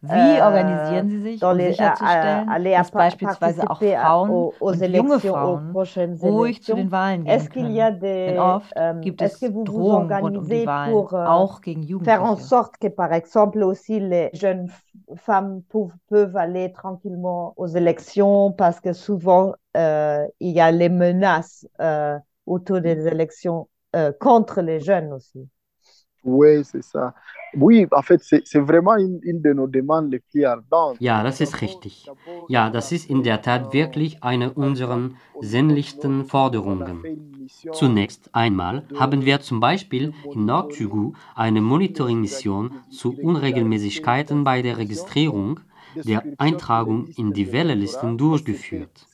Wie 0.00 0.38
äh, 0.38 0.42
organisieren 0.42 1.08
Sie 1.08 1.20
sich, 1.22 1.46
um 1.48 1.60
les, 1.60 1.76
sicherzustellen, 1.76 2.44
aller 2.48 2.74
dass 2.74 2.92
beispielsweise 2.92 3.70
auch 3.70 3.82
Frauen 3.82 4.50
und 4.68 4.86
junge 4.86 5.20
Frauen 5.20 5.80
ruhig 6.20 6.62
zu 6.62 6.74
den 6.74 6.90
Wahlen 6.90 7.24
gehen 7.24 7.48
können? 7.48 7.90
Denn 8.26 8.38
oft 8.38 8.74
gibt 9.00 9.22
es 9.22 9.52
Drohungen 9.64 10.14
rund 10.16 10.36
um 10.38 10.50
die 10.50 10.64
Wahlen, 10.64 11.10
euh, 11.16 11.28
auch 11.28 11.60
gegen 11.60 11.82
Jugendliche. 11.82 12.52
Femmes 15.16 15.62
peuvent 16.08 16.36
aller 16.36 16.72
tranquillement 16.72 17.54
aux 17.56 17.66
élections 17.66 18.52
parce 18.52 18.80
que 18.80 18.92
souvent, 18.92 19.54
euh, 19.76 20.26
il 20.40 20.50
y 20.52 20.60
a 20.60 20.70
les 20.70 20.88
menaces 20.88 21.66
euh, 21.80 22.18
autour 22.46 22.80
des 22.80 23.06
élections 23.06 23.68
euh, 23.96 24.12
contre 24.12 24.62
les 24.62 24.80
jeunes 24.80 25.12
aussi. 25.12 25.48
Oui, 26.24 26.64
c'est 26.64 26.82
ça. 26.82 27.14
Oui, 27.56 27.86
en 27.92 28.02
fait, 28.02 28.20
c'est 28.22 28.58
vraiment 28.58 28.96
une, 28.96 29.20
une 29.22 29.40
de 29.40 29.52
nos 29.52 29.66
demandes 29.66 30.10
les 30.10 30.18
plus 30.18 30.44
ardentes. 30.44 30.96
Ja, 31.00 31.22
das 31.22 31.40
ist 31.40 31.60
richtig. 31.60 32.08
Ja, 32.48 32.70
das 32.70 32.90
ist 32.92 33.08
in 33.08 33.22
der 33.22 33.42
Tat 33.42 33.72
wirklich 33.72 34.22
eine 34.22 34.52
unserer 34.52 35.10
sinnlichsten 35.40 36.24
Forderungen. 36.24 37.04
Zunächst 37.72 38.30
einmal 38.34 38.86
haben 38.98 39.24
wir 39.24 39.40
zum 39.40 39.60
Beispiel 39.60 40.12
in 40.32 40.46
Nordtygu 40.46 41.12
eine 41.34 41.60
Monitoring-Mission 41.60 42.72
zu 42.90 43.14
Unregelmäßigkeiten 43.16 44.44
bei 44.44 44.62
der 44.62 44.78
Registrierung 44.78 45.60
der 45.94 46.24
Eintragung 46.38 47.08
in 47.08 47.32
die 47.32 47.52
Wählerlisten 47.52 48.18
durchgeführt. 48.18 49.06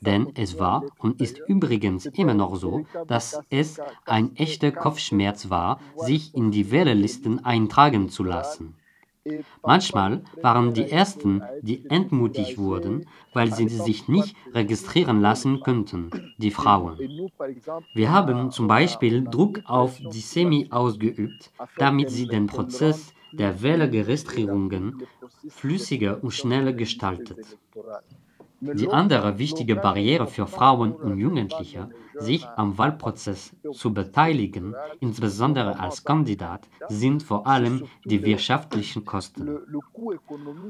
Denn 0.00 0.28
es 0.34 0.58
war 0.58 0.84
und 0.98 1.20
ist 1.20 1.40
übrigens 1.46 2.06
immer 2.06 2.34
noch 2.34 2.56
so, 2.56 2.86
dass 3.06 3.40
es 3.50 3.80
ein 4.04 4.36
echter 4.36 4.72
Kopfschmerz 4.72 5.50
war, 5.50 5.80
sich 5.96 6.34
in 6.34 6.50
die 6.50 6.70
Wählerlisten 6.70 7.44
eintragen 7.44 8.08
zu 8.08 8.24
lassen. 8.24 8.74
Manchmal 9.62 10.22
waren 10.42 10.74
die 10.74 10.90
Ersten, 10.90 11.42
die 11.62 11.88
entmutigt 11.88 12.58
wurden, 12.58 13.06
weil 13.32 13.54
sie 13.54 13.68
sich 13.68 14.06
nicht 14.06 14.36
registrieren 14.52 15.22
lassen 15.22 15.60
könnten, 15.60 16.10
die 16.36 16.50
Frauen. 16.50 16.98
Wir 17.94 18.12
haben 18.12 18.50
zum 18.50 18.66
Beispiel 18.66 19.24
Druck 19.24 19.62
auf 19.64 19.98
die 19.98 20.20
Semi 20.20 20.68
ausgeübt, 20.70 21.50
damit 21.78 22.10
sie 22.10 22.26
den 22.26 22.46
Prozess 22.46 23.14
der 23.38 23.62
Wählerregistrierungen 23.62 25.02
flüssiger 25.48 26.22
und 26.22 26.32
schneller 26.32 26.72
gestaltet. 26.72 27.58
Die 28.60 28.88
andere 28.88 29.38
wichtige 29.38 29.76
Barriere 29.76 30.26
für 30.26 30.46
Frauen 30.46 30.92
und 30.92 31.18
Jugendliche, 31.18 31.90
sich 32.14 32.46
am 32.56 32.78
Wahlprozess 32.78 33.54
zu 33.72 33.92
beteiligen, 33.92 34.74
insbesondere 35.00 35.78
als 35.78 36.02
Kandidat, 36.02 36.68
sind 36.88 37.22
vor 37.22 37.46
allem 37.46 37.84
die 38.06 38.24
wirtschaftlichen 38.24 39.04
Kosten. 39.04 39.58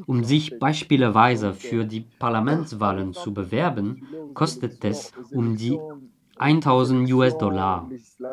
Um 0.06 0.24
sich 0.24 0.58
beispielsweise 0.58 1.52
für 1.52 1.84
die 1.84 2.00
Parlamentswahlen 2.18 3.12
zu 3.12 3.32
bewerben, 3.32 4.08
kostet 4.34 4.84
es 4.84 5.12
um 5.30 5.56
die 5.56 5.78
1000 6.36 7.12
US-Dollar. 7.12 7.88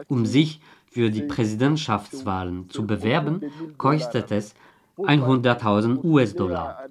Um 0.07 0.25
sich 0.25 0.59
für 0.91 1.09
die 1.09 1.23
Präsidentschaftswahlen 1.23 2.69
zu 2.69 2.85
bewerben, 2.85 3.41
kostet 3.77 4.31
es 4.31 4.53
100.000 4.97 6.03
US-Dollar. 6.03 6.83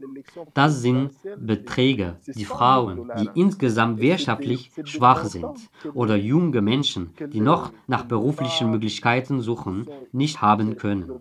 Das 0.54 0.80
sind 0.80 1.12
Beträge, 1.38 2.16
die 2.26 2.46
Frauen, 2.46 3.10
die 3.18 3.28
insgesamt 3.34 4.00
wirtschaftlich 4.00 4.70
schwach 4.84 5.24
sind 5.24 5.68
oder 5.92 6.16
junge 6.16 6.62
Menschen, 6.62 7.10
die 7.32 7.40
noch 7.40 7.72
nach 7.86 8.04
beruflichen 8.04 8.70
Möglichkeiten 8.70 9.42
suchen, 9.42 9.86
nicht 10.12 10.40
haben 10.40 10.76
können. 10.76 11.20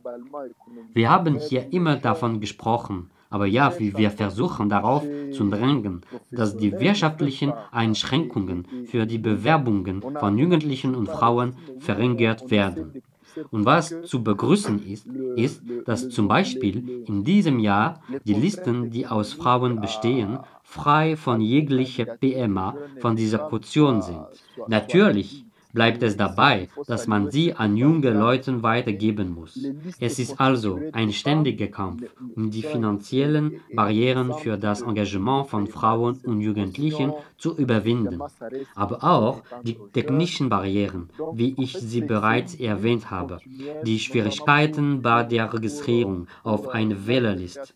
Wir 0.94 1.10
haben 1.10 1.36
hier 1.38 1.72
immer 1.74 1.98
davon 1.98 2.40
gesprochen, 2.40 3.12
aber 3.30 3.46
ja, 3.46 3.72
wir 3.78 4.12
versuchen 4.12 4.70
darauf 4.70 5.04
zu 5.32 5.50
drängen, 5.50 6.02
dass 6.32 6.58
die 6.58 6.72
wirtschaftlichen 6.72 7.54
Einschränkungen 7.72 8.66
für 8.86 9.06
die 9.06 9.20
Bewerbungen 9.20 10.02
von 10.02 10.38
Jugendlichen 10.38 10.96
und 10.96 11.08
Frauen 11.08 11.56
verringert 11.80 12.50
werden. 12.50 13.04
Und 13.52 13.66
was 13.66 13.96
zu 14.04 14.24
begrüßen 14.24 14.84
ist, 14.86 15.08
ist, 15.36 15.62
dass 15.86 16.10
zum 16.10 16.28
Beispiel 16.28 17.04
in 17.06 17.24
diesem 17.24 17.60
Jahr 17.60 18.02
die 18.24 18.34
Listen, 18.34 18.90
die 18.90 19.06
aus 19.06 19.34
Frauen 19.34 19.80
bestehen, 19.80 20.40
frei 20.64 21.16
von 21.16 21.40
jeglicher 21.40 22.06
PMA 22.06 22.76
von 23.00 23.16
dieser 23.16 23.40
Kaution 23.40 24.02
sind. 24.02 24.26
Natürlich 24.68 25.46
bleibt 25.74 26.04
es 26.04 26.18
dabei, 26.18 26.70
dass 26.88 27.08
man 27.08 27.30
sie 27.32 27.54
an 27.54 27.78
junge 27.78 28.12
Leute 28.12 28.64
weitergeben 28.64 29.34
muss. 29.34 29.60
Es 30.00 30.20
ist 30.20 30.40
also 30.40 30.80
ein 30.94 31.12
ständiger 31.12 31.68
Kampf, 31.68 32.04
um 32.36 32.50
die 32.50 32.64
finanziellen 32.64 33.62
Barrieren 33.74 34.34
für 34.34 34.58
das 34.58 34.82
Engagement 34.82 35.48
von 35.48 35.68
Frauen 35.68 36.20
und 36.24 36.42
Jugendlichen 36.42 37.14
zu 37.38 37.56
überwinden, 37.56 38.20
aber 38.76 39.04
auch 39.04 39.44
die 39.62 39.78
technischen 39.94 40.50
Barrieren, 40.50 41.10
wie 41.32 41.54
ich 41.58 41.78
sie 41.78 42.02
bereits 42.02 42.56
erwähnt 42.56 43.12
habe, 43.12 43.40
die 43.82 44.00
Schwierigkeiten 44.00 45.02
bei 45.02 45.24
der 45.24 45.54
Registrierung 45.54 46.28
auf 46.44 46.68
eine 46.70 47.08
Wählerliste 47.08 47.74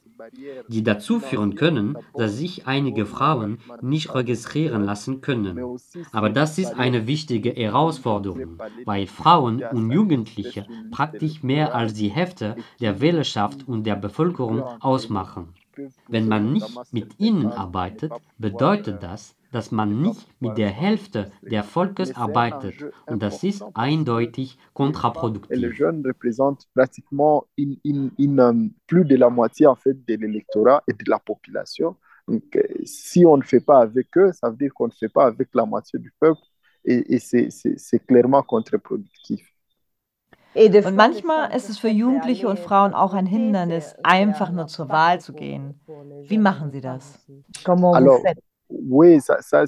die 0.68 0.84
dazu 0.84 1.20
führen 1.20 1.56
können, 1.56 1.98
dass 2.14 2.38
sich 2.38 2.68
einige 2.68 3.06
Frauen 3.06 3.60
nicht 3.82 4.14
registrieren 4.14 4.84
lassen 4.84 5.22
können. 5.22 5.60
Aber 6.12 6.30
das 6.30 6.58
ist 6.58 6.74
eine 6.78 7.08
wichtige 7.08 7.52
Herausforderung, 7.52 8.60
weil 8.86 9.08
Frauen 9.08 9.64
und 9.64 9.92
Jugendliche 9.92 10.66
praktisch 10.92 11.44
mehr 11.44 11.76
als 11.76 11.94
die 11.94 12.10
Hälfte 12.10 12.56
der 12.80 13.02
Wählerschaft 13.02 13.68
und 13.68 13.86
der 13.86 13.96
Bevölkerung 13.96 14.64
ausmachen. 14.82 15.50
Wenn 16.08 16.28
man 16.28 16.54
nicht 16.54 16.94
mit 16.94 17.20
ihnen 17.20 17.48
arbeitet, 17.48 18.12
bedeutet 18.38 19.02
das, 19.02 19.36
dass 19.54 19.72
man 19.72 20.02
nicht 20.02 20.28
mit 20.42 20.58
der 20.58 20.70
Hälfte 20.70 21.32
der 21.42 21.63
Volkes 21.63 22.16
arbeitet. 22.16 22.92
Und 23.06 23.22
das 23.22 23.44
ist 23.44 23.63
eindeutig 23.76 24.58
kontraproduktiv. 24.74 25.58
Les 25.58 25.78
jeunes 25.78 26.04
représentent 26.04 26.68
pratiquement 26.74 27.46
in, 27.56 27.78
in, 27.84 28.12
in, 28.18 28.72
plus 28.88 29.06
de 29.06 29.16
la 29.16 29.30
moitié 29.30 29.68
en 29.68 29.76
fait, 29.76 29.94
de 29.94 30.16
l'électorat 30.16 30.82
et 30.88 30.94
de 30.94 31.10
la 31.10 31.20
population. 31.20 31.96
Donc, 32.28 32.56
euh, 32.56 32.63
si 32.86 33.26
on 33.26 33.38
ne 33.38 33.44
fait 33.44 33.60
pas 33.60 33.80
avec 33.82 34.18
eux, 34.18 34.32
ça 34.34 34.50
veut 34.50 34.58
dire 34.58 34.74
qu'on 34.74 34.88
ne 34.88 34.94
fait 34.94 35.10
pas 35.10 35.26
avec 35.26 35.50
la 35.54 35.66
moitié 35.66 36.00
du 36.00 36.12
peuple. 36.20 36.42
Et, 36.86 37.16
et 37.16 37.20
c'est 37.20 38.00
clairement 38.08 38.42
contre-productif. 38.44 39.48
Und 40.56 40.96
manchmal 40.96 41.56
ist 41.56 41.70
es 41.70 41.80
für 41.80 41.89
Jugendliche 41.89 42.48
und 42.48 42.60
Frauen 42.60 42.94
auch 42.94 43.13
ein 43.13 43.26
Hindernis, 43.26 43.96
einfach 44.04 44.52
nur 44.52 44.68
zur 44.68 44.89
Wahl 44.89 45.20
zu 45.20 45.34
gehen. 45.34 45.80
Wie 46.28 46.38
machen 46.38 46.72
Sie 46.72 46.82
das? 46.82 47.20
Alors, 47.66 48.22
oui, 48.82 49.22
ça, 49.22 49.42
ça 49.42 49.66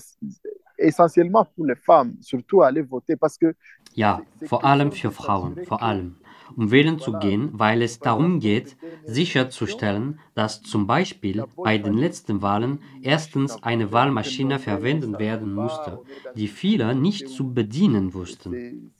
essentiellement 0.78 1.46
pour 1.56 1.66
les 1.66 1.76
femmes, 1.76 2.16
surtout 2.22 2.62
aller 2.62 2.82
voter, 2.82 3.16
parce 3.16 3.38
que 3.38 3.56
ja, 3.94 4.22
vor 4.46 4.66
allem 4.66 4.92
für 4.92 5.12
Frauen, 5.12 5.56
vor 5.66 5.82
allem, 5.82 6.18
um 6.58 6.70
wählen 6.70 7.00
zu 7.00 7.14
gehen, 7.14 7.50
weil 7.54 7.82
es 7.82 8.00
darum 8.00 8.40
geht, 8.40 8.76
sicherzustellen, 9.06 10.20
dass 10.34 10.62
zum 10.62 10.86
Beispiel 10.86 11.46
bei 11.56 11.78
den 11.78 11.94
letzten 11.94 12.42
Wahlen 12.42 12.80
erstens 13.02 13.64
eine 13.64 13.94
Wahlmaschine 13.94 14.60
verwendet 14.60 15.18
werden 15.18 15.54
musste, 15.54 16.02
die 16.36 16.50
viele 16.50 16.94
nicht 16.94 17.30
zu 17.30 17.54
bedienen 17.54 18.14
wussten. 18.14 18.92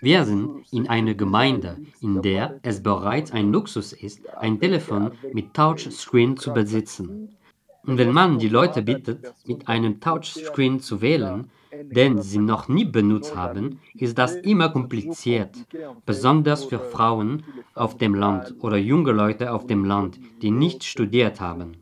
Wir 0.00 0.24
sind 0.24 0.64
in 0.72 0.88
einer 0.88 1.14
Gemeinde, 1.14 1.78
in 2.00 2.22
der 2.22 2.58
es 2.62 2.82
bereits 2.82 3.30
ein 3.30 3.52
Luxus 3.52 3.92
ist, 3.92 4.28
ein 4.34 4.58
Telefon 4.58 5.12
mit 5.32 5.54
Touchscreen 5.54 6.36
zu 6.36 6.52
besitzen. 6.52 7.36
Und 7.86 7.98
wenn 7.98 8.12
man 8.12 8.38
die 8.38 8.48
Leute 8.48 8.82
bittet, 8.82 9.34
mit 9.46 9.68
einem 9.68 10.00
Touchscreen 10.00 10.80
zu 10.80 11.00
wählen, 11.00 11.50
den 11.82 12.22
sie 12.22 12.38
noch 12.38 12.68
nie 12.68 12.84
benutzt 12.84 13.34
haben, 13.36 13.80
ist 13.94 14.16
das 14.16 14.36
immer 14.36 14.68
kompliziert, 14.68 15.66
besonders 16.06 16.64
für 16.64 16.78
Frauen 16.78 17.42
auf 17.74 17.96
dem 17.96 18.14
Land 18.14 18.54
oder 18.60 18.76
junge 18.76 19.12
Leute 19.12 19.52
auf 19.52 19.66
dem 19.66 19.84
Land, 19.84 20.18
die 20.40 20.50
nicht 20.50 20.84
studiert 20.84 21.40
haben. 21.40 21.72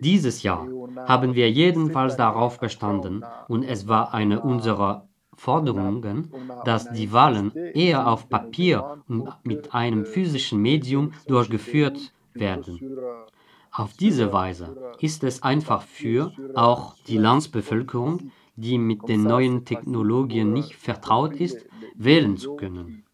Dieses 0.00 0.42
Jahr 0.42 0.66
haben 1.06 1.34
wir 1.34 1.50
jedenfalls 1.50 2.16
darauf 2.16 2.58
bestanden 2.58 3.24
und 3.48 3.62
es 3.62 3.86
war 3.86 4.12
eine 4.12 4.40
unserer 4.40 5.08
Forderungen, 5.36 6.32
dass 6.64 6.90
die 6.92 7.12
Wahlen 7.12 7.52
eher 7.74 8.08
auf 8.08 8.28
Papier 8.28 9.02
und 9.08 9.28
mit 9.44 9.74
einem 9.74 10.04
physischen 10.06 10.60
Medium 10.60 11.12
durchgeführt 11.26 12.12
werden. 12.32 12.80
Auf 13.76 13.94
diese 13.94 14.32
Weise 14.32 14.94
ist 15.00 15.24
es 15.24 15.42
einfach 15.42 15.82
für 15.82 16.32
auch 16.54 16.94
die 17.08 17.18
Landsbevölkerung, 17.18 18.30
die 18.54 18.78
mit 18.78 19.08
den 19.08 19.24
neuen 19.24 19.64
Technologien 19.64 20.52
nicht 20.52 20.76
vertraut 20.76 21.34
ist, 21.34 21.66
wählen 21.96 22.36
zu 22.36 22.54
können. 22.54 23.04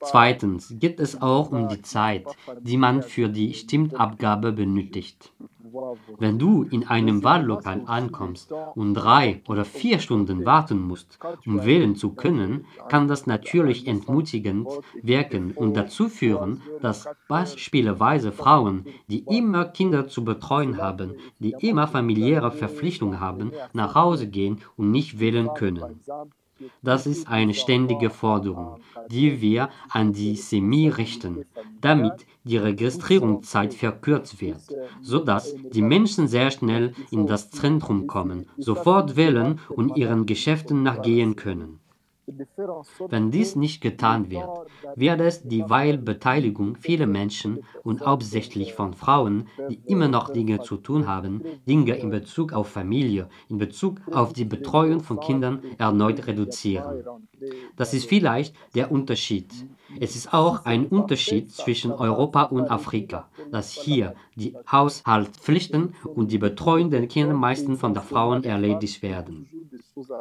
Zweitens 0.00 0.72
geht 0.78 1.00
es 1.00 1.20
auch 1.20 1.50
um 1.50 1.68
die 1.68 1.82
Zeit, 1.82 2.24
die 2.60 2.76
man 2.76 3.02
für 3.02 3.28
die 3.28 3.52
Stimmabgabe 3.52 4.52
benötigt. 4.52 5.32
Wenn 6.18 6.38
du 6.38 6.62
in 6.64 6.86
einem 6.86 7.22
Wahllokal 7.22 7.82
ankommst 7.86 8.52
und 8.74 8.94
drei 8.94 9.42
oder 9.48 9.64
vier 9.64 9.98
Stunden 9.98 10.44
warten 10.44 10.80
musst, 10.80 11.18
um 11.46 11.64
wählen 11.64 11.96
zu 11.96 12.14
können, 12.14 12.66
kann 12.88 13.08
das 13.08 13.26
natürlich 13.26 13.86
entmutigend 13.86 14.68
wirken 15.02 15.52
und 15.52 15.74
dazu 15.74 16.08
führen, 16.08 16.62
dass 16.80 17.08
beispielsweise 17.28 18.32
Frauen, 18.32 18.84
die 19.08 19.24
immer 19.28 19.64
Kinder 19.66 20.08
zu 20.08 20.24
betreuen 20.24 20.78
haben, 20.78 21.14
die 21.38 21.56
immer 21.60 21.86
familiäre 21.86 22.50
Verpflichtungen 22.50 23.20
haben, 23.20 23.52
nach 23.72 23.94
Hause 23.94 24.28
gehen 24.28 24.60
und 24.76 24.90
nicht 24.90 25.20
wählen 25.20 25.54
können. 25.54 26.00
Das 26.82 27.06
ist 27.06 27.28
eine 27.28 27.54
ständige 27.54 28.10
Forderung, 28.10 28.80
die 29.10 29.40
wir 29.40 29.70
an 29.88 30.12
die 30.12 30.36
SEMI 30.36 30.88
richten, 30.88 31.44
damit 31.80 32.26
die 32.44 32.56
Registrierungszeit 32.56 33.74
verkürzt 33.74 34.40
wird, 34.40 34.60
sodass 35.00 35.54
die 35.72 35.82
Menschen 35.82 36.28
sehr 36.28 36.50
schnell 36.50 36.94
in 37.10 37.26
das 37.26 37.50
Zentrum 37.50 38.06
kommen, 38.06 38.46
sofort 38.56 39.16
wählen 39.16 39.60
und 39.68 39.96
ihren 39.96 40.26
Geschäften 40.26 40.82
nachgehen 40.82 41.36
können. 41.36 41.80
Wenn 43.08 43.30
dies 43.30 43.56
nicht 43.56 43.80
getan 43.80 44.30
wird, 44.30 44.48
wird 44.96 45.20
es 45.20 45.42
dieweil 45.42 45.98
Beteiligung 45.98 46.76
vieler 46.76 47.06
Menschen 47.06 47.60
und 47.82 48.04
hauptsächlich 48.04 48.74
von 48.74 48.94
Frauen, 48.94 49.48
die 49.68 49.80
immer 49.86 50.08
noch 50.08 50.30
Dinge 50.30 50.60
zu 50.60 50.76
tun 50.76 51.06
haben, 51.06 51.42
Dinge 51.66 51.96
in 51.96 52.10
Bezug 52.10 52.52
auf 52.52 52.68
Familie, 52.68 53.28
in 53.48 53.58
Bezug 53.58 54.00
auf 54.12 54.32
die 54.32 54.44
Betreuung 54.44 55.00
von 55.00 55.20
Kindern 55.20 55.62
erneut 55.78 56.26
reduzieren. 56.26 57.04
Das 57.76 57.94
ist 57.94 58.08
vielleicht 58.08 58.54
der 58.74 58.92
Unterschied. 58.92 59.52
Es 59.98 60.14
ist 60.14 60.32
auch 60.32 60.64
ein 60.64 60.86
Unterschied 60.86 61.50
zwischen 61.50 61.92
Europa 61.92 62.44
und 62.44 62.70
Afrika, 62.70 63.28
dass 63.50 63.72
hier 63.72 64.14
die 64.36 64.56
Haushaltspflichten 64.70 65.94
und 66.14 66.30
die 66.30 66.38
Betreuung 66.38 66.90
der 66.90 67.06
Kinder 67.06 67.34
meistens 67.34 67.80
von 67.80 67.94
den 67.94 68.02
Frauen 68.02 68.44
erledigt 68.44 69.02
werden. 69.02 69.48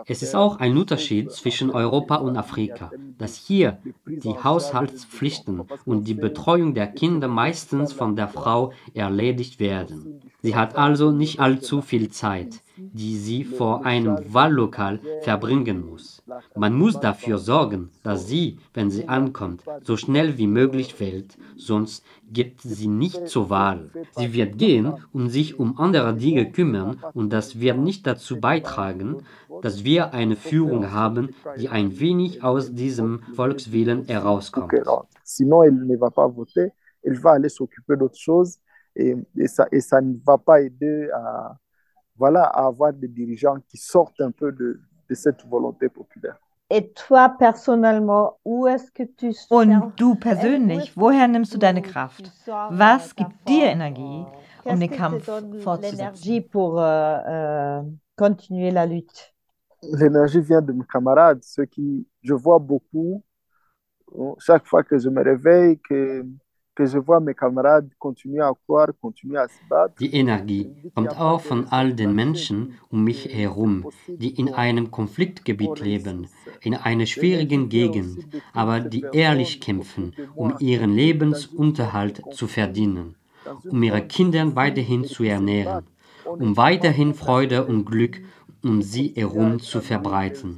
Es 0.05 0.21
ist 0.21 0.35
auch 0.35 0.59
ein 0.59 0.77
Unterschied 0.77 1.31
zwischen 1.31 1.69
Europa 1.69 2.15
und 2.15 2.37
Afrika, 2.37 2.91
dass 3.17 3.35
hier 3.35 3.79
die 4.05 4.35
Haushaltspflichten 4.43 5.63
und 5.85 6.07
die 6.07 6.13
Betreuung 6.13 6.73
der 6.73 6.87
Kinder 6.87 7.27
meistens 7.27 7.93
von 7.93 8.15
der 8.15 8.27
Frau 8.27 8.73
erledigt 8.93 9.59
werden. 9.59 10.21
Sie 10.41 10.55
hat 10.55 10.77
also 10.77 11.11
nicht 11.11 11.39
allzu 11.39 11.81
viel 11.81 12.09
Zeit 12.09 12.61
die 12.93 13.17
sie 13.17 13.43
vor 13.43 13.85
einem 13.85 14.17
Wahllokal 14.33 14.99
verbringen 15.21 15.85
muss. 15.85 16.21
Man 16.55 16.73
muss 16.73 16.99
dafür 16.99 17.37
sorgen, 17.37 17.89
dass 18.03 18.27
sie, 18.27 18.57
wenn 18.73 18.89
sie 18.89 19.07
ankommt, 19.07 19.63
so 19.83 19.97
schnell 19.97 20.37
wie 20.37 20.47
möglich 20.47 20.99
wählt, 20.99 21.37
sonst 21.57 22.03
geht 22.31 22.61
sie 22.61 22.87
nicht 22.87 23.27
zur 23.27 23.49
Wahl. 23.49 23.89
Sie 24.15 24.33
wird 24.33 24.57
gehen 24.57 24.93
und 25.13 25.29
sich 25.29 25.59
um 25.59 25.77
andere 25.77 26.13
Dinge 26.13 26.51
kümmern 26.51 26.97
und 27.13 27.33
das 27.33 27.59
wird 27.59 27.77
nicht 27.77 28.07
dazu 28.07 28.39
beitragen, 28.39 29.23
dass 29.61 29.83
wir 29.83 30.13
eine 30.13 30.35
Führung 30.35 30.91
haben, 30.91 31.35
die 31.57 31.69
ein 31.69 31.99
wenig 31.99 32.43
aus 32.43 32.73
diesem 32.73 33.21
Volkswillen 33.35 34.05
herauskommt. 34.05 34.73
Sinon, 35.23 35.63
elle 35.63 35.85
ne 35.85 35.99
va 35.99 36.09
pas 36.09 36.27
voter, 36.27 36.71
elle 37.03 37.21
va 37.21 37.33
aller 37.33 37.49
s'occuper 37.49 37.95
d'autres 37.95 38.17
choses 38.17 38.59
et, 38.99 39.15
et, 39.37 39.47
ça, 39.47 39.67
et 39.71 39.81
ça 39.81 40.01
ne 40.01 40.15
va 40.25 40.37
pas 40.37 40.61
aider 40.61 41.09
à, 41.13 41.55
voilà, 42.17 42.43
à 42.43 42.65
avoir 42.65 42.93
des 42.93 43.07
dirigeants 43.07 43.57
qui 43.67 43.77
sortent 43.77 44.19
un 44.21 44.31
peu 44.31 44.51
de, 44.51 44.79
de 45.09 45.15
cette 45.15 45.45
volonté 45.45 45.89
populaire. 45.89 46.37
Et 46.71 46.91
toi 46.91 47.29
personnellement, 47.29 48.37
où 48.45 48.67
est-ce 48.67 48.91
que 48.91 49.03
tu 49.03 49.33
Und 49.49 49.95
du 49.97 50.15
persönlich, 50.15 50.95
woher 50.95 51.27
nimmst 51.27 51.53
du 51.53 51.57
deine 51.57 51.81
Kraft? 51.81 52.31
Was 52.47 53.15
gibt 53.15 53.47
dir 53.47 53.71
Energie, 53.71 54.23
um 54.65 54.79
den 54.79 54.91
Kampf 54.91 55.25
fortzusetzen? 55.63 56.43
pour 56.51 56.79
euh, 56.79 57.17
euh, 57.27 57.81
continuer 58.15 58.69
la 58.69 58.85
lutte? 58.85 59.33
L'énergie 59.81 60.41
vient 60.41 60.61
de 60.61 60.73
mes 60.73 60.85
camarades, 60.85 61.39
ceux 61.41 61.65
qui, 61.65 62.05
je 62.21 62.33
vois 62.35 62.59
beaucoup, 62.59 63.23
chaque 64.37 64.67
fois 64.67 64.83
que 64.83 64.99
je 64.99 65.09
me 65.09 65.23
réveille, 65.23 65.79
que 65.79 66.23
Die 69.99 70.13
Energie 70.13 70.71
kommt 70.95 71.19
auch 71.19 71.41
von 71.41 71.67
all 71.67 71.93
den 71.93 72.15
Menschen 72.15 72.79
um 72.89 73.03
mich 73.03 73.25
herum, 73.25 73.89
die 74.07 74.29
in 74.29 74.53
einem 74.53 74.89
Konfliktgebiet 74.89 75.79
leben, 75.79 76.27
in 76.61 76.75
einer 76.75 77.05
schwierigen 77.05 77.69
Gegend, 77.69 78.25
aber 78.53 78.79
die 78.79 79.05
ehrlich 79.11 79.59
kämpfen, 79.59 80.15
um 80.35 80.55
ihren 80.59 80.93
Lebensunterhalt 80.93 82.21
zu 82.31 82.47
verdienen, 82.47 83.15
um 83.69 83.83
ihre 83.83 84.01
Kinder 84.01 84.55
weiterhin 84.55 85.03
zu 85.03 85.23
ernähren, 85.23 85.85
um 86.23 86.55
weiterhin 86.55 87.13
Freude 87.13 87.65
und 87.65 87.85
Glück 87.85 88.21
um 88.63 88.81
sie 88.81 89.13
herum 89.15 89.59
zu 89.59 89.81
verbreiten. 89.81 90.57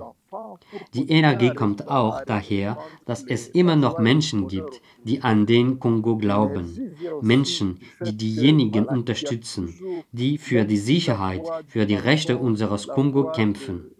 Die 0.93 1.09
Energie 1.09 1.51
kommt 1.51 1.87
auch 1.87 2.23
daher, 2.25 2.77
dass 3.05 3.23
es 3.23 3.47
immer 3.47 3.75
noch 3.75 3.99
Menschen 3.99 4.47
gibt, 4.47 4.81
die 5.03 5.21
an 5.21 5.45
den 5.45 5.79
Kongo 5.79 6.17
glauben. 6.17 6.95
Menschen, 7.21 7.79
die 8.05 8.15
diejenigen 8.15 8.85
unterstützen, 8.85 9.73
die 10.11 10.37
für 10.37 10.63
die 10.65 10.77
Sicherheit, 10.77 11.45
für 11.67 11.85
die 11.85 11.95
Rechte 11.95 12.37
unseres 12.37 12.87
Kongo 12.87 13.31
kämpfen. 13.31 13.91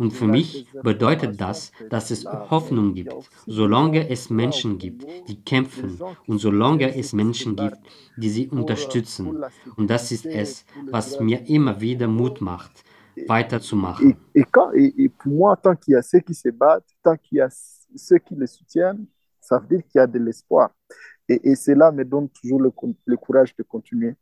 Und 0.00 0.12
für 0.12 0.26
mich 0.26 0.66
bedeutet 0.82 1.38
das, 1.42 1.72
dass 1.90 2.10
es 2.10 2.24
Hoffnung 2.24 2.94
gibt, 2.94 3.14
solange 3.46 4.08
es 4.08 4.30
Menschen 4.30 4.78
gibt, 4.78 5.04
die 5.28 5.42
kämpfen 5.42 6.00
und 6.26 6.38
solange 6.38 6.96
es 6.96 7.12
Menschen 7.12 7.54
gibt, 7.54 7.76
die 8.16 8.30
sie 8.30 8.48
unterstützen. 8.48 9.44
Und 9.76 9.90
das 9.90 10.10
ist 10.10 10.24
es, 10.24 10.64
was 10.90 11.20
mir 11.20 11.46
immer 11.50 11.82
wieder 11.82 12.08
Mut 12.08 12.40
macht, 12.40 12.82
Et, 14.34 14.44
quand, 14.44 14.72
et, 14.74 14.94
et 14.96 15.08
pour 15.08 15.32
moi, 15.32 15.56
tant 15.56 15.74
qu'il 15.76 15.92
y 15.92 15.96
a 15.96 16.02
ceux 16.02 16.20
qui 16.20 16.34
se 16.34 16.48
battent, 16.48 16.88
tant 17.02 17.16
qu'il 17.16 17.38
y 17.38 17.40
a 17.40 17.48
ceux 17.96 18.18
qui 18.18 18.34
les 18.34 18.46
soutiennent, 18.46 19.06
ça 19.40 19.58
veut 19.58 19.66
dire 19.66 19.86
qu'il 19.86 19.98
y 19.98 20.02
a 20.02 20.06
de 20.06 20.18
l'espoir. 20.18 20.70
Et, 21.28 21.50
et 21.50 21.54
cela 21.54 21.92
me 21.92 22.04
donne 22.04 22.28
toujours 22.28 22.60
le, 22.60 22.70
le 23.04 23.16
courage 23.16 23.54
de 23.56 23.62
continuer. 23.62 24.14